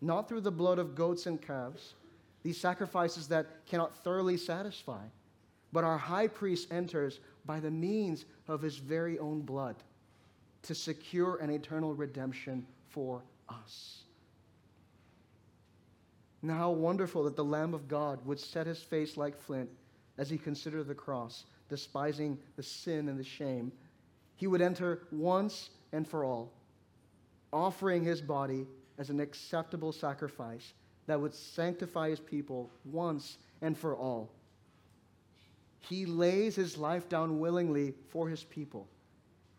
Not 0.00 0.28
through 0.28 0.40
the 0.40 0.50
blood 0.50 0.78
of 0.78 0.94
goats 0.94 1.26
and 1.26 1.40
calves, 1.40 1.94
these 2.42 2.58
sacrifices 2.58 3.28
that 3.28 3.66
cannot 3.66 3.96
thoroughly 4.02 4.36
satisfy, 4.36 5.04
but 5.72 5.84
our 5.84 5.98
high 5.98 6.28
priest 6.28 6.72
enters 6.72 7.20
by 7.44 7.60
the 7.60 7.70
means 7.70 8.24
of 8.48 8.62
his 8.62 8.78
very 8.78 9.18
own 9.18 9.42
blood 9.42 9.76
to 10.62 10.74
secure 10.74 11.36
an 11.36 11.50
eternal 11.50 11.94
redemption 11.94 12.66
for 12.88 13.22
us. 13.48 14.04
Now, 16.42 16.56
how 16.56 16.70
wonderful 16.72 17.22
that 17.24 17.36
the 17.36 17.44
Lamb 17.44 17.72
of 17.72 17.86
God 17.86 18.24
would 18.26 18.40
set 18.40 18.66
his 18.66 18.82
face 18.82 19.16
like 19.16 19.38
flint 19.38 19.70
as 20.18 20.28
he 20.28 20.38
considered 20.38 20.88
the 20.88 20.94
cross 20.94 21.44
despising 21.68 22.36
the 22.56 22.62
sin 22.62 23.08
and 23.08 23.18
the 23.18 23.24
shame, 23.24 23.72
he 24.36 24.46
would 24.46 24.60
enter 24.60 25.06
once 25.10 25.70
and 25.92 26.06
for 26.06 26.24
all, 26.24 26.52
offering 27.52 28.04
his 28.04 28.20
body 28.20 28.66
as 28.98 29.08
an 29.08 29.20
acceptable 29.20 29.92
sacrifice 29.92 30.74
that 31.06 31.20
would 31.20 31.34
sanctify 31.34 32.10
his 32.10 32.20
people 32.20 32.70
once 32.84 33.38
and 33.62 33.78
for 33.78 33.96
all. 33.96 34.30
He 35.80 36.04
lays 36.06 36.54
his 36.54 36.76
life 36.76 37.08
down 37.08 37.40
willingly 37.40 37.94
for 38.08 38.28
his 38.28 38.44
people. 38.44 38.88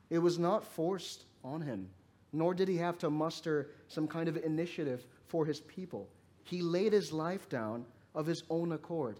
It 0.09 0.19
was 0.19 0.37
not 0.37 0.63
forced 0.63 1.25
on 1.43 1.61
him, 1.61 1.89
nor 2.31 2.53
did 2.53 2.67
he 2.67 2.77
have 2.77 2.97
to 2.99 3.09
muster 3.09 3.71
some 3.87 4.07
kind 4.07 4.29
of 4.29 4.37
initiative 4.37 5.05
for 5.25 5.45
his 5.45 5.61
people. 5.61 6.09
He 6.43 6.61
laid 6.61 6.93
his 6.93 7.11
life 7.11 7.49
down 7.49 7.85
of 8.15 8.25
his 8.25 8.43
own 8.49 8.71
accord, 8.71 9.17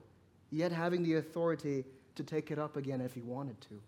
yet 0.52 0.72
having 0.72 1.04
the 1.04 1.16
authority 1.16 1.86
to 2.16 2.24
take 2.24 2.52
it 2.52 2.60
up 2.60 2.78
again 2.78 3.02
if 3.02 3.14
he 3.14 3.22
wanted 3.22 3.60
to. 3.62 3.80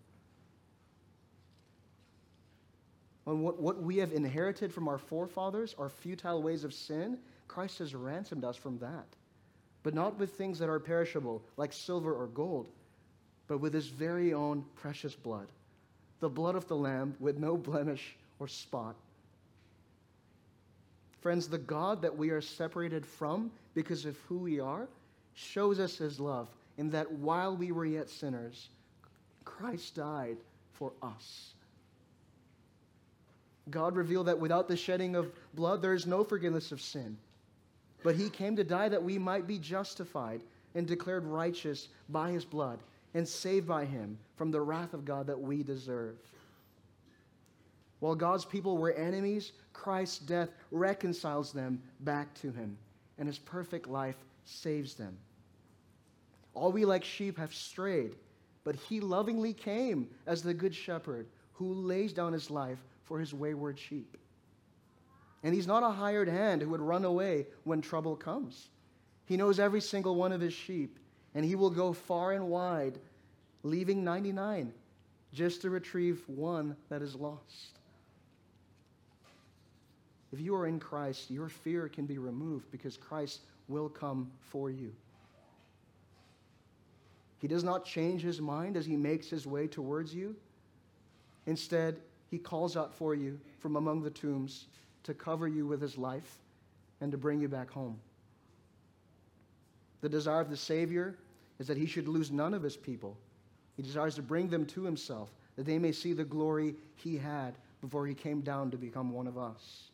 And 3.26 3.42
what, 3.42 3.60
what 3.60 3.82
we 3.82 3.96
have 3.98 4.12
inherited 4.12 4.72
from 4.72 4.88
our 4.88 4.98
forefathers, 4.98 5.74
our 5.78 5.88
futile 5.88 6.42
ways 6.42 6.64
of 6.64 6.72
sin, 6.72 7.18
Christ 7.48 7.78
has 7.80 7.94
ransomed 7.94 8.44
us 8.44 8.56
from 8.56 8.78
that. 8.78 9.06
But 9.82 9.94
not 9.94 10.18
with 10.18 10.32
things 10.32 10.58
that 10.58 10.68
are 10.68 10.80
perishable, 10.80 11.42
like 11.56 11.72
silver 11.72 12.12
or 12.14 12.26
gold, 12.28 12.68
but 13.48 13.58
with 13.58 13.74
his 13.74 13.88
very 13.88 14.32
own 14.32 14.64
precious 14.74 15.14
blood, 15.14 15.48
the 16.20 16.28
blood 16.28 16.54
of 16.54 16.66
the 16.66 16.76
Lamb 16.76 17.14
with 17.20 17.38
no 17.38 17.56
blemish 17.56 18.16
or 18.38 18.48
spot. 18.48 18.96
Friends, 21.26 21.48
the 21.48 21.58
God 21.58 22.02
that 22.02 22.16
we 22.16 22.30
are 22.30 22.40
separated 22.40 23.04
from 23.04 23.50
because 23.74 24.04
of 24.04 24.16
who 24.28 24.38
we 24.38 24.60
are 24.60 24.86
shows 25.34 25.80
us 25.80 25.98
his 25.98 26.20
love 26.20 26.46
in 26.78 26.88
that 26.90 27.10
while 27.10 27.56
we 27.56 27.72
were 27.72 27.84
yet 27.84 28.08
sinners, 28.08 28.68
Christ 29.44 29.96
died 29.96 30.36
for 30.74 30.92
us. 31.02 31.54
God 33.70 33.96
revealed 33.96 34.28
that 34.28 34.38
without 34.38 34.68
the 34.68 34.76
shedding 34.76 35.16
of 35.16 35.32
blood, 35.52 35.82
there 35.82 35.94
is 35.94 36.06
no 36.06 36.22
forgiveness 36.22 36.70
of 36.70 36.80
sin. 36.80 37.16
But 38.04 38.14
he 38.14 38.30
came 38.30 38.54
to 38.54 38.62
die 38.62 38.88
that 38.88 39.02
we 39.02 39.18
might 39.18 39.48
be 39.48 39.58
justified 39.58 40.42
and 40.76 40.86
declared 40.86 41.24
righteous 41.24 41.88
by 42.08 42.30
his 42.30 42.44
blood 42.44 42.78
and 43.14 43.26
saved 43.26 43.66
by 43.66 43.84
him 43.84 44.16
from 44.36 44.52
the 44.52 44.60
wrath 44.60 44.94
of 44.94 45.04
God 45.04 45.26
that 45.26 45.40
we 45.40 45.64
deserve. 45.64 46.14
While 48.06 48.14
God's 48.14 48.44
people 48.44 48.78
were 48.78 48.92
enemies, 48.92 49.50
Christ's 49.72 50.20
death 50.20 50.50
reconciles 50.70 51.52
them 51.52 51.82
back 51.98 52.32
to 52.34 52.52
him, 52.52 52.78
and 53.18 53.26
his 53.26 53.40
perfect 53.40 53.88
life 53.88 54.14
saves 54.44 54.94
them. 54.94 55.18
All 56.54 56.70
we 56.70 56.84
like 56.84 57.02
sheep 57.02 57.36
have 57.36 57.52
strayed, 57.52 58.14
but 58.62 58.76
he 58.76 59.00
lovingly 59.00 59.52
came 59.52 60.06
as 60.24 60.40
the 60.40 60.54
good 60.54 60.72
shepherd 60.72 61.26
who 61.54 61.74
lays 61.74 62.12
down 62.12 62.32
his 62.32 62.48
life 62.48 62.78
for 63.02 63.18
his 63.18 63.34
wayward 63.34 63.76
sheep. 63.76 64.16
And 65.42 65.52
he's 65.52 65.66
not 65.66 65.82
a 65.82 65.90
hired 65.90 66.28
hand 66.28 66.62
who 66.62 66.68
would 66.68 66.80
run 66.80 67.04
away 67.04 67.48
when 67.64 67.80
trouble 67.80 68.14
comes. 68.14 68.68
He 69.24 69.36
knows 69.36 69.58
every 69.58 69.80
single 69.80 70.14
one 70.14 70.30
of 70.30 70.40
his 70.40 70.54
sheep, 70.54 71.00
and 71.34 71.44
he 71.44 71.56
will 71.56 71.70
go 71.70 71.92
far 71.92 72.30
and 72.30 72.48
wide, 72.48 73.00
leaving 73.64 74.04
99 74.04 74.72
just 75.32 75.62
to 75.62 75.70
retrieve 75.70 76.22
one 76.28 76.76
that 76.88 77.02
is 77.02 77.16
lost. 77.16 77.80
If 80.32 80.40
you 80.40 80.54
are 80.54 80.66
in 80.66 80.80
Christ, 80.80 81.30
your 81.30 81.48
fear 81.48 81.88
can 81.88 82.06
be 82.06 82.18
removed 82.18 82.70
because 82.70 82.96
Christ 82.96 83.40
will 83.68 83.88
come 83.88 84.30
for 84.40 84.70
you. 84.70 84.92
He 87.38 87.48
does 87.48 87.64
not 87.64 87.84
change 87.84 88.22
his 88.22 88.40
mind 88.40 88.76
as 88.76 88.86
he 88.86 88.96
makes 88.96 89.28
his 89.28 89.46
way 89.46 89.66
towards 89.66 90.14
you. 90.14 90.34
Instead, 91.46 92.00
he 92.30 92.38
calls 92.38 92.76
out 92.76 92.94
for 92.94 93.14
you 93.14 93.38
from 93.58 93.76
among 93.76 94.02
the 94.02 94.10
tombs 94.10 94.66
to 95.04 95.14
cover 95.14 95.46
you 95.46 95.66
with 95.66 95.80
his 95.80 95.96
life 95.96 96.38
and 97.00 97.12
to 97.12 97.18
bring 97.18 97.40
you 97.40 97.48
back 97.48 97.70
home. 97.70 97.98
The 100.00 100.08
desire 100.08 100.40
of 100.40 100.50
the 100.50 100.56
Savior 100.56 101.16
is 101.58 101.66
that 101.68 101.76
he 101.76 101.86
should 101.86 102.08
lose 102.08 102.30
none 102.30 102.54
of 102.54 102.62
his 102.62 102.76
people. 102.76 103.16
He 103.76 103.82
desires 103.82 104.14
to 104.16 104.22
bring 104.22 104.48
them 104.48 104.66
to 104.66 104.82
himself, 104.82 105.30
that 105.56 105.66
they 105.66 105.78
may 105.78 105.92
see 105.92 106.12
the 106.12 106.24
glory 106.24 106.74
he 106.96 107.16
had 107.16 107.54
before 107.80 108.06
he 108.06 108.14
came 108.14 108.40
down 108.40 108.70
to 108.70 108.76
become 108.76 109.12
one 109.12 109.26
of 109.26 109.38
us. 109.38 109.90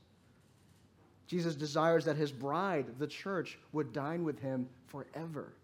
Jesus 1.33 1.55
desires 1.55 2.05
that 2.05 2.19
his 2.19 2.31
bride, 2.31 2.85
the 2.99 3.07
church, 3.07 3.59
would 3.73 3.95
dine 3.95 4.23
with 4.23 4.39
him 4.39 4.69
forever. 4.89 5.55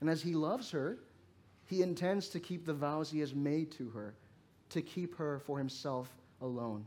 And 0.00 0.10
as 0.10 0.20
he 0.20 0.34
loves 0.34 0.72
her, 0.72 0.98
he 1.66 1.82
intends 1.82 2.28
to 2.30 2.40
keep 2.40 2.66
the 2.66 2.74
vows 2.74 3.08
he 3.08 3.20
has 3.20 3.32
made 3.32 3.70
to 3.78 3.88
her, 3.90 4.12
to 4.70 4.82
keep 4.82 5.14
her 5.18 5.38
for 5.46 5.56
himself 5.56 6.10
alone. 6.40 6.84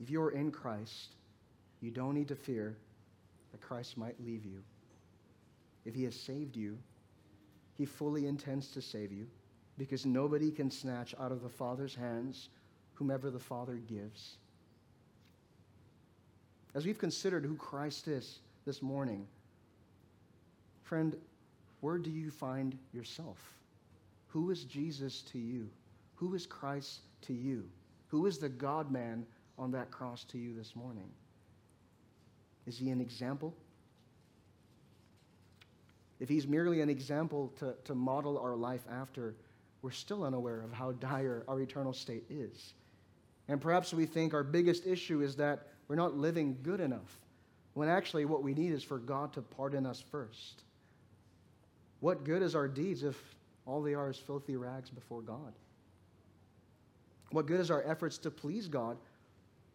If 0.00 0.10
you 0.10 0.20
are 0.22 0.32
in 0.32 0.50
Christ, 0.50 1.14
you 1.80 1.92
don't 1.92 2.14
need 2.14 2.26
to 2.26 2.34
fear 2.34 2.76
that 3.52 3.60
Christ 3.60 3.96
might 3.96 4.20
leave 4.26 4.44
you. 4.44 4.64
If 5.84 5.94
he 5.94 6.02
has 6.02 6.16
saved 6.16 6.56
you, 6.56 6.78
he 7.78 7.86
fully 7.86 8.26
intends 8.26 8.72
to 8.72 8.82
save 8.82 9.12
you 9.12 9.28
because 9.78 10.04
nobody 10.04 10.50
can 10.50 10.68
snatch 10.68 11.14
out 11.20 11.30
of 11.30 11.44
the 11.44 11.48
Father's 11.48 11.94
hands 11.94 12.48
whomever 12.94 13.30
the 13.30 13.38
Father 13.38 13.76
gives. 13.76 14.38
As 16.74 16.86
we've 16.86 16.98
considered 16.98 17.44
who 17.44 17.56
Christ 17.56 18.06
is 18.08 18.38
this 18.64 18.80
morning, 18.80 19.26
friend, 20.82 21.16
where 21.80 21.98
do 21.98 22.10
you 22.10 22.30
find 22.30 22.78
yourself? 22.92 23.38
Who 24.28 24.50
is 24.50 24.64
Jesus 24.64 25.22
to 25.32 25.38
you? 25.38 25.68
Who 26.14 26.34
is 26.34 26.46
Christ 26.46 27.00
to 27.22 27.32
you? 27.32 27.64
Who 28.08 28.26
is 28.26 28.38
the 28.38 28.48
God 28.48 28.90
man 28.90 29.26
on 29.58 29.72
that 29.72 29.90
cross 29.90 30.24
to 30.24 30.38
you 30.38 30.54
this 30.54 30.76
morning? 30.76 31.10
Is 32.66 32.78
he 32.78 32.90
an 32.90 33.00
example? 33.00 33.54
If 36.20 36.28
he's 36.28 36.46
merely 36.46 36.82
an 36.82 36.90
example 36.90 37.52
to, 37.58 37.74
to 37.84 37.94
model 37.94 38.38
our 38.38 38.54
life 38.54 38.84
after, 38.90 39.34
we're 39.82 39.90
still 39.90 40.22
unaware 40.22 40.60
of 40.60 40.72
how 40.72 40.92
dire 40.92 41.42
our 41.48 41.60
eternal 41.60 41.94
state 41.94 42.24
is. 42.28 42.74
And 43.48 43.60
perhaps 43.60 43.92
we 43.92 44.06
think 44.06 44.34
our 44.34 44.44
biggest 44.44 44.86
issue 44.86 45.22
is 45.22 45.34
that 45.36 45.66
we're 45.90 45.96
not 45.96 46.16
living 46.16 46.56
good 46.62 46.78
enough, 46.78 47.18
when 47.74 47.88
actually 47.88 48.24
what 48.24 48.44
we 48.44 48.54
need 48.54 48.70
is 48.70 48.84
for 48.84 48.96
God 48.96 49.32
to 49.32 49.42
pardon 49.42 49.84
us 49.86 50.00
first. 50.12 50.62
What 51.98 52.22
good 52.22 52.42
is 52.42 52.54
our 52.54 52.68
deeds 52.68 53.02
if 53.02 53.20
all 53.66 53.82
they 53.82 53.94
are 53.94 54.08
is 54.08 54.16
filthy 54.16 54.54
rags 54.54 54.88
before 54.88 55.20
God? 55.20 55.52
What 57.32 57.46
good 57.46 57.58
is 57.58 57.72
our 57.72 57.82
efforts 57.82 58.18
to 58.18 58.30
please 58.30 58.68
God 58.68 58.98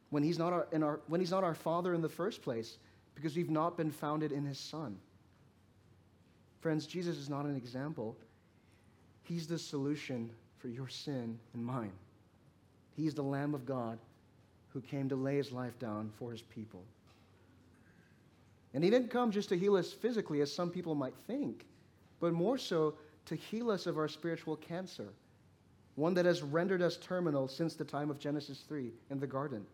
when 0.10 0.24
he's 0.24 0.40
not 0.40 0.54
our, 0.54 0.68
our, 0.82 1.02
when 1.08 1.20
he's 1.20 1.32
not 1.32 1.44
our 1.44 1.54
Father 1.54 1.94
in 1.94 2.02
the 2.02 2.08
first 2.08 2.42
place 2.42 2.78
because 3.14 3.36
we've 3.36 3.50
not 3.50 3.76
been 3.76 3.92
founded 3.92 4.32
in 4.32 4.46
His 4.46 4.58
Son? 4.58 4.98
Friends, 6.62 6.88
Jesus 6.88 7.18
is 7.18 7.30
not 7.30 7.44
an 7.44 7.58
example. 7.58 8.16
He's 9.24 9.48
the 9.48 9.60
solution 9.60 10.30
for 10.60 10.70
your 10.70 10.88
sin 10.88 11.38
and 11.54 11.66
mine. 11.66 11.92
He's 12.96 13.14
the 13.14 13.22
Lamb 13.22 13.54
of 13.54 13.66
God 13.66 14.00
who 14.76 14.82
came 14.82 15.08
to 15.08 15.16
lay 15.16 15.38
his 15.38 15.54
life 15.54 15.80
down 15.80 16.12
for 16.20 16.34
his 16.34 16.42
people. 16.42 16.84
And 18.74 18.84
he 18.84 18.90
didn't 18.90 19.10
come 19.10 19.32
just 19.32 19.48
to 19.50 19.58
heal 19.58 19.78
us 19.78 19.94
physically, 19.94 20.42
as 20.42 20.54
some 20.54 20.70
people 20.70 20.96
might 20.96 21.16
think, 21.28 21.66
but 22.20 22.34
more 22.34 22.58
so 22.58 22.96
to 23.28 23.36
heal 23.36 23.72
us 23.72 23.88
of 23.88 23.98
our 23.98 24.10
spiritual 24.10 24.58
cancer, 24.58 25.14
one 25.96 26.14
that 26.16 26.26
has 26.26 26.44
rendered 26.44 26.82
us 26.82 26.98
terminal 26.98 27.48
since 27.48 27.76
the 27.76 27.86
time 27.86 28.10
of 28.10 28.20
Genesis 28.20 28.66
3 28.68 28.92
in 29.12 29.18
the 29.18 29.26
garden. 29.26 29.66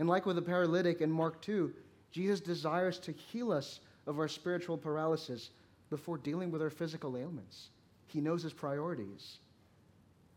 And 0.00 0.08
like 0.08 0.26
with 0.26 0.34
the 0.34 0.42
paralytic 0.42 1.00
in 1.00 1.12
Mark 1.12 1.40
2, 1.40 1.72
Jesus 2.10 2.40
desires 2.40 2.98
to 2.98 3.12
heal 3.12 3.52
us 3.52 3.78
of 4.08 4.18
our 4.18 4.26
spiritual 4.26 4.76
paralysis 4.76 5.50
before 5.90 6.18
dealing 6.18 6.50
with 6.50 6.60
our 6.60 6.70
physical 6.70 7.16
ailments. 7.16 7.68
He 8.08 8.20
knows 8.20 8.42
his 8.42 8.52
priorities. 8.52 9.38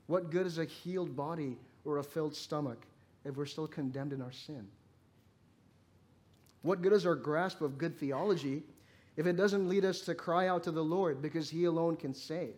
What 0.06 0.30
good 0.30 0.46
is 0.46 0.60
a 0.60 0.66
healed 0.66 1.16
body 1.16 1.58
or 1.84 1.98
a 1.98 2.04
filled 2.04 2.36
stomach 2.36 2.86
if 3.28 3.36
we're 3.36 3.46
still 3.46 3.68
condemned 3.68 4.14
in 4.14 4.22
our 4.22 4.32
sin? 4.32 4.68
What 6.62 6.82
good 6.82 6.94
is 6.94 7.06
our 7.06 7.16
grasp 7.16 7.62
of 7.62 7.78
good 7.78 7.98
theology 7.98 8.64
if 9.16 9.26
it 9.26 9.38
doesn't 9.38 9.70
lead 9.70 9.86
us 9.86 10.02
to 10.02 10.16
cry 10.16 10.48
out 10.48 10.64
to 10.64 10.72
the 10.72 10.84
Lord 10.84 11.22
because 11.22 11.50
he 11.50 11.66
alone 11.66 11.96
can 11.96 12.14
save? 12.14 12.56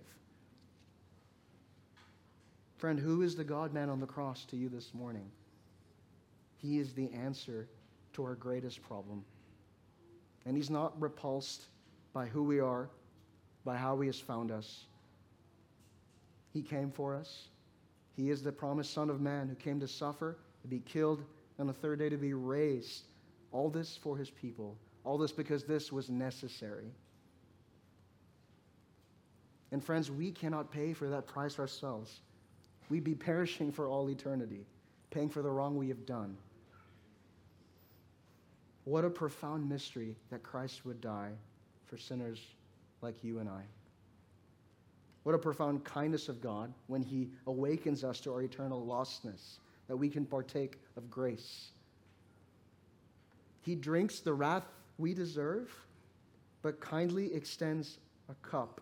Friend, 2.77 2.97
who 2.99 3.21
is 3.21 3.35
the 3.35 3.43
God 3.43 3.73
man 3.73 3.89
on 3.89 3.99
the 3.99 4.07
cross 4.07 4.45
to 4.45 4.55
you 4.55 4.69
this 4.69 4.93
morning? 4.93 5.29
He 6.55 6.79
is 6.79 6.93
the 6.93 7.11
answer 7.11 7.67
to 8.13 8.23
our 8.23 8.35
greatest 8.35 8.81
problem. 8.81 9.23
And 10.45 10.55
he's 10.55 10.69
not 10.69 10.99
repulsed 11.01 11.65
by 12.13 12.25
who 12.25 12.43
we 12.43 12.59
are, 12.59 12.89
by 13.65 13.77
how 13.77 13.99
He 13.99 14.07
has 14.07 14.19
found 14.19 14.51
us. 14.51 14.85
He 16.51 16.61
came 16.61 16.91
for 16.91 17.15
us. 17.15 17.49
He 18.15 18.29
is 18.29 18.41
the 18.41 18.51
promised 18.51 18.93
Son 18.93 19.09
of 19.09 19.21
Man 19.21 19.47
who 19.47 19.55
came 19.55 19.79
to 19.79 19.87
suffer, 19.87 20.37
to 20.61 20.67
be 20.67 20.79
killed, 20.79 21.23
and 21.57 21.67
the 21.67 21.73
third 21.73 21.99
day 21.99 22.09
to 22.09 22.17
be 22.17 22.33
raised. 22.33 23.03
All 23.51 23.69
this 23.69 23.97
for 24.01 24.17
His 24.17 24.29
people. 24.29 24.77
All 25.03 25.17
this 25.17 25.31
because 25.31 25.63
this 25.63 25.91
was 25.91 26.09
necessary. 26.09 26.91
And 29.71 29.83
friends, 29.83 30.09
we 30.09 30.31
cannot 30.31 30.71
pay 30.71 30.93
for 30.93 31.09
that 31.09 31.27
price 31.27 31.59
ourselves. 31.59 32.19
We'd 32.89 33.03
be 33.03 33.15
perishing 33.15 33.71
for 33.71 33.87
all 33.87 34.09
eternity, 34.09 34.65
paying 35.11 35.29
for 35.29 35.41
the 35.41 35.49
wrong 35.49 35.77
we 35.77 35.89
have 35.89 36.05
done. 36.05 36.35
What 38.85 39.05
a 39.05 39.09
profound 39.09 39.69
mystery 39.69 40.15
that 40.31 40.41
Christ 40.41 40.85
would 40.85 40.99
die 41.01 41.33
for 41.85 41.97
sinners 41.97 42.39
like 43.01 43.23
you 43.23 43.39
and 43.39 43.47
I. 43.47 43.61
What 45.23 45.35
a 45.35 45.37
profound 45.37 45.83
kindness 45.83 46.29
of 46.29 46.41
God 46.41 46.73
when 46.87 47.03
He 47.03 47.29
awakens 47.45 48.03
us 48.03 48.19
to 48.21 48.33
our 48.33 48.41
eternal 48.41 48.83
lostness, 48.83 49.59
that 49.89 49.97
we 49.97 50.07
can 50.07 50.25
partake 50.25 50.79
of 50.95 51.09
grace. 51.09 51.71
He 53.61 53.75
drinks 53.75 54.21
the 54.21 54.33
wrath 54.33 54.63
we 54.97 55.13
deserve, 55.13 55.69
but 56.61 56.79
kindly 56.79 57.33
extends 57.33 57.97
a 58.29 58.35
cup 58.47 58.79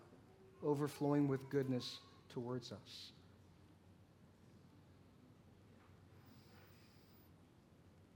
overflowing 0.62 1.26
with 1.26 1.48
goodness 1.48 1.98
towards 2.28 2.70
us. 2.70 3.12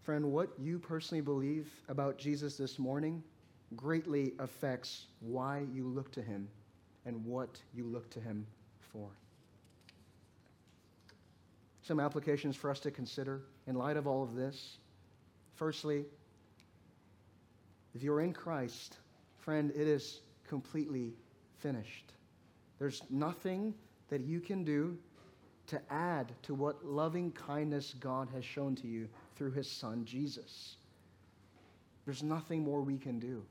Friend, 0.02 0.32
what 0.32 0.50
you 0.58 0.78
personally 0.78 1.22
believe 1.22 1.72
about 1.88 2.18
Jesus 2.18 2.56
this 2.56 2.78
morning 2.78 3.22
greatly 3.76 4.32
affects 4.38 5.06
why 5.20 5.64
you 5.72 5.86
look 5.86 6.12
to 6.12 6.22
him 6.22 6.48
and 7.06 7.24
what 7.24 7.60
you 7.72 7.84
look 7.86 8.10
to 8.10 8.20
him 8.20 8.46
for. 8.92 9.08
Some 11.92 12.00
applications 12.00 12.56
for 12.56 12.70
us 12.70 12.80
to 12.80 12.90
consider 12.90 13.42
in 13.66 13.74
light 13.74 13.98
of 13.98 14.06
all 14.06 14.22
of 14.22 14.34
this. 14.34 14.78
Firstly, 15.56 16.06
if 17.94 18.02
you're 18.02 18.22
in 18.22 18.32
Christ, 18.32 18.96
friend, 19.36 19.70
it 19.76 19.86
is 19.86 20.22
completely 20.48 21.12
finished. 21.58 22.14
There's 22.78 23.02
nothing 23.10 23.74
that 24.08 24.22
you 24.22 24.40
can 24.40 24.64
do 24.64 24.96
to 25.66 25.82
add 25.92 26.32
to 26.44 26.54
what 26.54 26.82
loving 26.82 27.30
kindness 27.30 27.94
God 28.00 28.30
has 28.32 28.42
shown 28.42 28.74
to 28.76 28.86
you 28.86 29.06
through 29.36 29.50
his 29.50 29.70
son, 29.70 30.06
Jesus. 30.06 30.76
There's 32.06 32.22
nothing 32.22 32.64
more 32.64 32.80
we 32.80 32.96
can 32.96 33.18
do. 33.18 33.42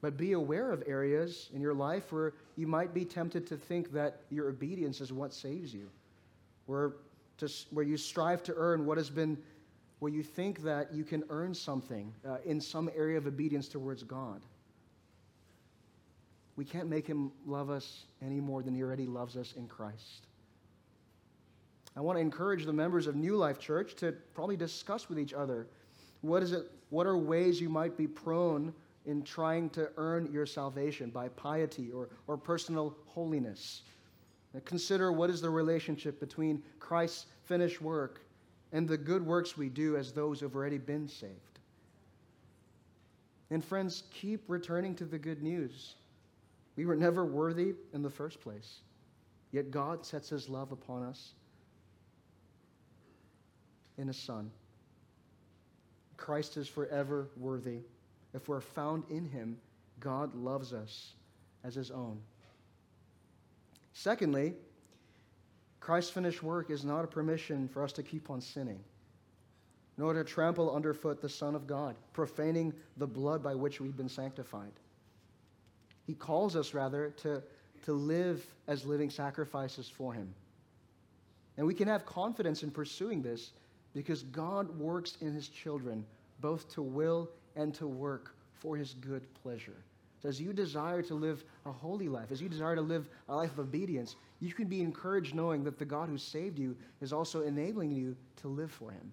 But 0.00 0.16
be 0.16 0.30
aware 0.30 0.70
of 0.70 0.84
areas 0.86 1.48
in 1.52 1.60
your 1.60 1.74
life 1.74 2.12
where 2.12 2.34
you 2.54 2.68
might 2.68 2.94
be 2.94 3.04
tempted 3.04 3.48
to 3.48 3.56
think 3.56 3.90
that 3.94 4.20
your 4.30 4.48
obedience 4.48 5.00
is 5.00 5.12
what 5.12 5.34
saves 5.34 5.74
you, 5.74 5.88
where, 6.66 6.94
to, 7.38 7.48
where 7.70 7.84
you 7.84 7.96
strive 7.96 8.42
to 8.44 8.54
earn 8.56 8.86
what 8.86 8.98
has 8.98 9.10
been, 9.10 9.38
where 9.98 10.12
you 10.12 10.22
think 10.22 10.62
that 10.62 10.92
you 10.92 11.04
can 11.04 11.24
earn 11.30 11.54
something 11.54 12.12
uh, 12.28 12.36
in 12.44 12.60
some 12.60 12.90
area 12.96 13.18
of 13.18 13.26
obedience 13.26 13.68
towards 13.68 14.02
God. 14.02 14.40
We 16.56 16.64
can't 16.64 16.88
make 16.88 17.06
him 17.06 17.32
love 17.46 17.70
us 17.70 18.04
any 18.20 18.40
more 18.40 18.62
than 18.62 18.74
he 18.74 18.82
already 18.82 19.06
loves 19.06 19.36
us 19.36 19.54
in 19.56 19.66
Christ. 19.66 20.26
I 21.96 22.00
want 22.00 22.16
to 22.16 22.20
encourage 22.20 22.64
the 22.64 22.72
members 22.72 23.06
of 23.06 23.16
New 23.16 23.36
Life 23.36 23.58
Church 23.58 23.94
to 23.96 24.12
probably 24.34 24.56
discuss 24.56 25.08
with 25.08 25.18
each 25.18 25.34
other 25.34 25.66
What 26.22 26.42
is 26.42 26.52
it? 26.52 26.70
What 26.90 27.06
are 27.06 27.16
ways 27.16 27.60
you 27.60 27.68
might 27.68 27.96
be 27.96 28.06
prone 28.06 28.72
in 29.06 29.22
trying 29.22 29.70
to 29.70 29.90
earn 29.96 30.30
your 30.32 30.46
salvation 30.46 31.10
by 31.10 31.28
piety 31.30 31.90
or, 31.90 32.10
or 32.26 32.36
personal 32.36 32.96
holiness? 33.06 33.82
Consider 34.60 35.12
what 35.12 35.30
is 35.30 35.40
the 35.40 35.50
relationship 35.50 36.20
between 36.20 36.62
Christ's 36.78 37.26
finished 37.44 37.80
work 37.80 38.20
and 38.72 38.88
the 38.88 38.98
good 38.98 39.24
works 39.24 39.56
we 39.56 39.68
do 39.68 39.96
as 39.96 40.12
those 40.12 40.40
who 40.40 40.46
have 40.46 40.54
already 40.54 40.78
been 40.78 41.08
saved. 41.08 41.58
And 43.50 43.64
friends, 43.64 44.04
keep 44.10 44.44
returning 44.48 44.94
to 44.96 45.04
the 45.04 45.18
good 45.18 45.42
news. 45.42 45.94
We 46.76 46.86
were 46.86 46.96
never 46.96 47.24
worthy 47.24 47.74
in 47.92 48.02
the 48.02 48.10
first 48.10 48.40
place, 48.40 48.80
yet 49.50 49.70
God 49.70 50.06
sets 50.06 50.30
his 50.30 50.48
love 50.48 50.72
upon 50.72 51.02
us 51.02 51.32
in 53.98 54.08
a 54.08 54.14
Son. 54.14 54.50
Christ 56.16 56.56
is 56.56 56.68
forever 56.68 57.28
worthy. 57.36 57.80
If 58.32 58.48
we're 58.48 58.60
found 58.60 59.04
in 59.10 59.26
him, 59.26 59.58
God 60.00 60.34
loves 60.34 60.72
us 60.72 61.12
as 61.62 61.74
his 61.74 61.90
own. 61.90 62.20
Secondly, 63.92 64.54
Christ's 65.80 66.10
finished 66.10 66.42
work 66.42 66.70
is 66.70 66.84
not 66.84 67.04
a 67.04 67.08
permission 67.08 67.68
for 67.68 67.82
us 67.82 67.92
to 67.92 68.02
keep 68.02 68.30
on 68.30 68.40
sinning, 68.40 68.80
nor 69.98 70.14
to 70.14 70.24
trample 70.24 70.74
underfoot 70.74 71.20
the 71.20 71.28
Son 71.28 71.54
of 71.54 71.66
God, 71.66 71.96
profaning 72.12 72.72
the 72.96 73.06
blood 73.06 73.42
by 73.42 73.54
which 73.54 73.80
we've 73.80 73.96
been 73.96 74.08
sanctified. 74.08 74.72
He 76.06 76.14
calls 76.14 76.56
us, 76.56 76.74
rather, 76.74 77.10
to, 77.18 77.42
to 77.84 77.92
live 77.92 78.44
as 78.66 78.84
living 78.84 79.10
sacrifices 79.10 79.88
for 79.88 80.12
Him. 80.12 80.34
And 81.56 81.66
we 81.66 81.74
can 81.74 81.88
have 81.88 82.06
confidence 82.06 82.62
in 82.62 82.70
pursuing 82.70 83.22
this 83.22 83.50
because 83.94 84.22
God 84.22 84.78
works 84.78 85.18
in 85.20 85.34
His 85.34 85.48
children 85.48 86.04
both 86.40 86.68
to 86.74 86.82
will 86.82 87.28
and 87.56 87.74
to 87.74 87.86
work 87.86 88.34
for 88.52 88.76
His 88.76 88.94
good 88.94 89.26
pleasure. 89.42 89.84
As 90.24 90.40
you 90.40 90.52
desire 90.52 91.02
to 91.02 91.14
live 91.14 91.44
a 91.66 91.72
holy 91.72 92.08
life, 92.08 92.30
as 92.30 92.40
you 92.40 92.48
desire 92.48 92.76
to 92.76 92.82
live 92.82 93.08
a 93.28 93.34
life 93.34 93.52
of 93.52 93.58
obedience, 93.58 94.14
you 94.40 94.52
can 94.52 94.68
be 94.68 94.80
encouraged 94.80 95.34
knowing 95.34 95.64
that 95.64 95.78
the 95.78 95.84
God 95.84 96.08
who 96.08 96.16
saved 96.16 96.58
you 96.58 96.76
is 97.00 97.12
also 97.12 97.42
enabling 97.42 97.90
you 97.90 98.16
to 98.36 98.48
live 98.48 98.70
for 98.70 98.92
Him. 98.92 99.12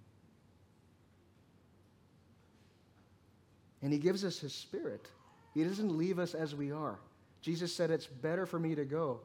And 3.81 3.91
He 3.91 3.97
gives 3.97 4.23
us 4.23 4.39
His 4.39 4.53
Spirit. 4.53 5.07
He 5.55 5.63
doesn't 5.63 5.97
leave 5.97 6.19
us 6.19 6.35
as 6.35 6.53
we 6.53 6.71
are. 6.71 6.99
Jesus 7.41 7.73
said, 7.73 7.89
It's 7.89 8.05
better 8.05 8.45
for 8.45 8.59
me 8.59 8.75
to 8.75 8.85
go 8.85 9.19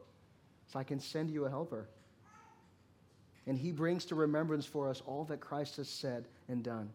so 0.73 0.79
I 0.79 0.85
can 0.85 1.01
send 1.01 1.31
you 1.31 1.45
a 1.45 1.51
helper. 1.51 1.87
And 3.47 3.59
He 3.59 3.73
brings 3.73 4.07
to 4.07 4.15
remembrance 4.15 4.65
for 4.65 4.89
us 4.89 5.03
all 5.05 5.25
that 5.25 5.41
Christ 5.41 5.77
has 5.77 5.89
said 5.89 6.25
and 6.49 6.63
done. 6.63 6.89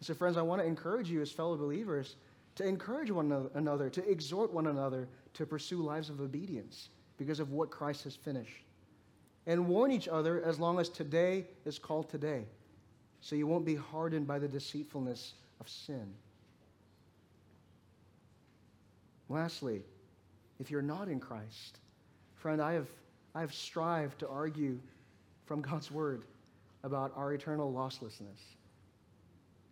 So, 0.00 0.14
friends, 0.14 0.36
I 0.36 0.42
want 0.42 0.60
to 0.60 0.68
encourage 0.68 1.10
you 1.10 1.22
as 1.22 1.32
fellow 1.32 1.56
believers 1.56 2.16
to 2.58 2.66
encourage 2.66 3.12
one 3.12 3.48
another, 3.54 3.88
to 3.88 4.10
exhort 4.10 4.52
one 4.52 4.66
another 4.66 5.08
to 5.34 5.46
pursue 5.46 5.80
lives 5.80 6.10
of 6.10 6.20
obedience 6.20 6.88
because 7.16 7.38
of 7.38 7.52
what 7.52 7.70
Christ 7.70 8.02
has 8.02 8.16
finished. 8.16 8.64
And 9.46 9.68
warn 9.68 9.92
each 9.92 10.08
other 10.08 10.42
as 10.42 10.58
long 10.58 10.80
as 10.80 10.88
today 10.88 11.46
is 11.64 11.78
called 11.78 12.10
today, 12.10 12.46
so 13.20 13.36
you 13.36 13.46
won't 13.46 13.64
be 13.64 13.76
hardened 13.76 14.26
by 14.26 14.40
the 14.40 14.48
deceitfulness 14.48 15.34
of 15.60 15.68
sin. 15.68 16.12
Lastly, 19.28 19.82
if 20.58 20.68
you're 20.68 20.82
not 20.82 21.06
in 21.06 21.20
Christ, 21.20 21.78
friend, 22.34 22.60
I 22.60 22.72
have, 22.72 22.88
I 23.36 23.40
have 23.40 23.54
strived 23.54 24.18
to 24.18 24.28
argue 24.28 24.80
from 25.46 25.62
God's 25.62 25.92
word 25.92 26.24
about 26.82 27.12
our 27.14 27.34
eternal 27.34 27.72
losslessness. 27.72 28.56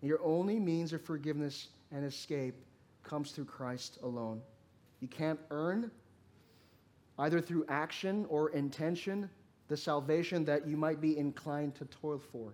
Your 0.03 0.23
only 0.23 0.61
means 0.61 0.93
of 0.93 1.03
forgiveness 1.03 1.67
and 1.91 2.05
escape 2.05 2.55
comes 3.07 3.31
through 3.31 3.47
Christ 3.47 3.99
alone. 4.03 4.43
You 5.01 5.09
can't 5.09 5.41
earn, 5.51 5.91
either 7.19 7.41
through 7.41 7.65
action 7.69 8.27
or 8.29 8.51
intention, 8.51 9.31
the 9.69 9.77
salvation 9.77 10.45
that 10.45 10.67
you 10.67 10.77
might 10.77 11.01
be 11.01 11.17
inclined 11.17 11.75
to 11.77 11.85
toil 11.87 12.19
for. 12.19 12.53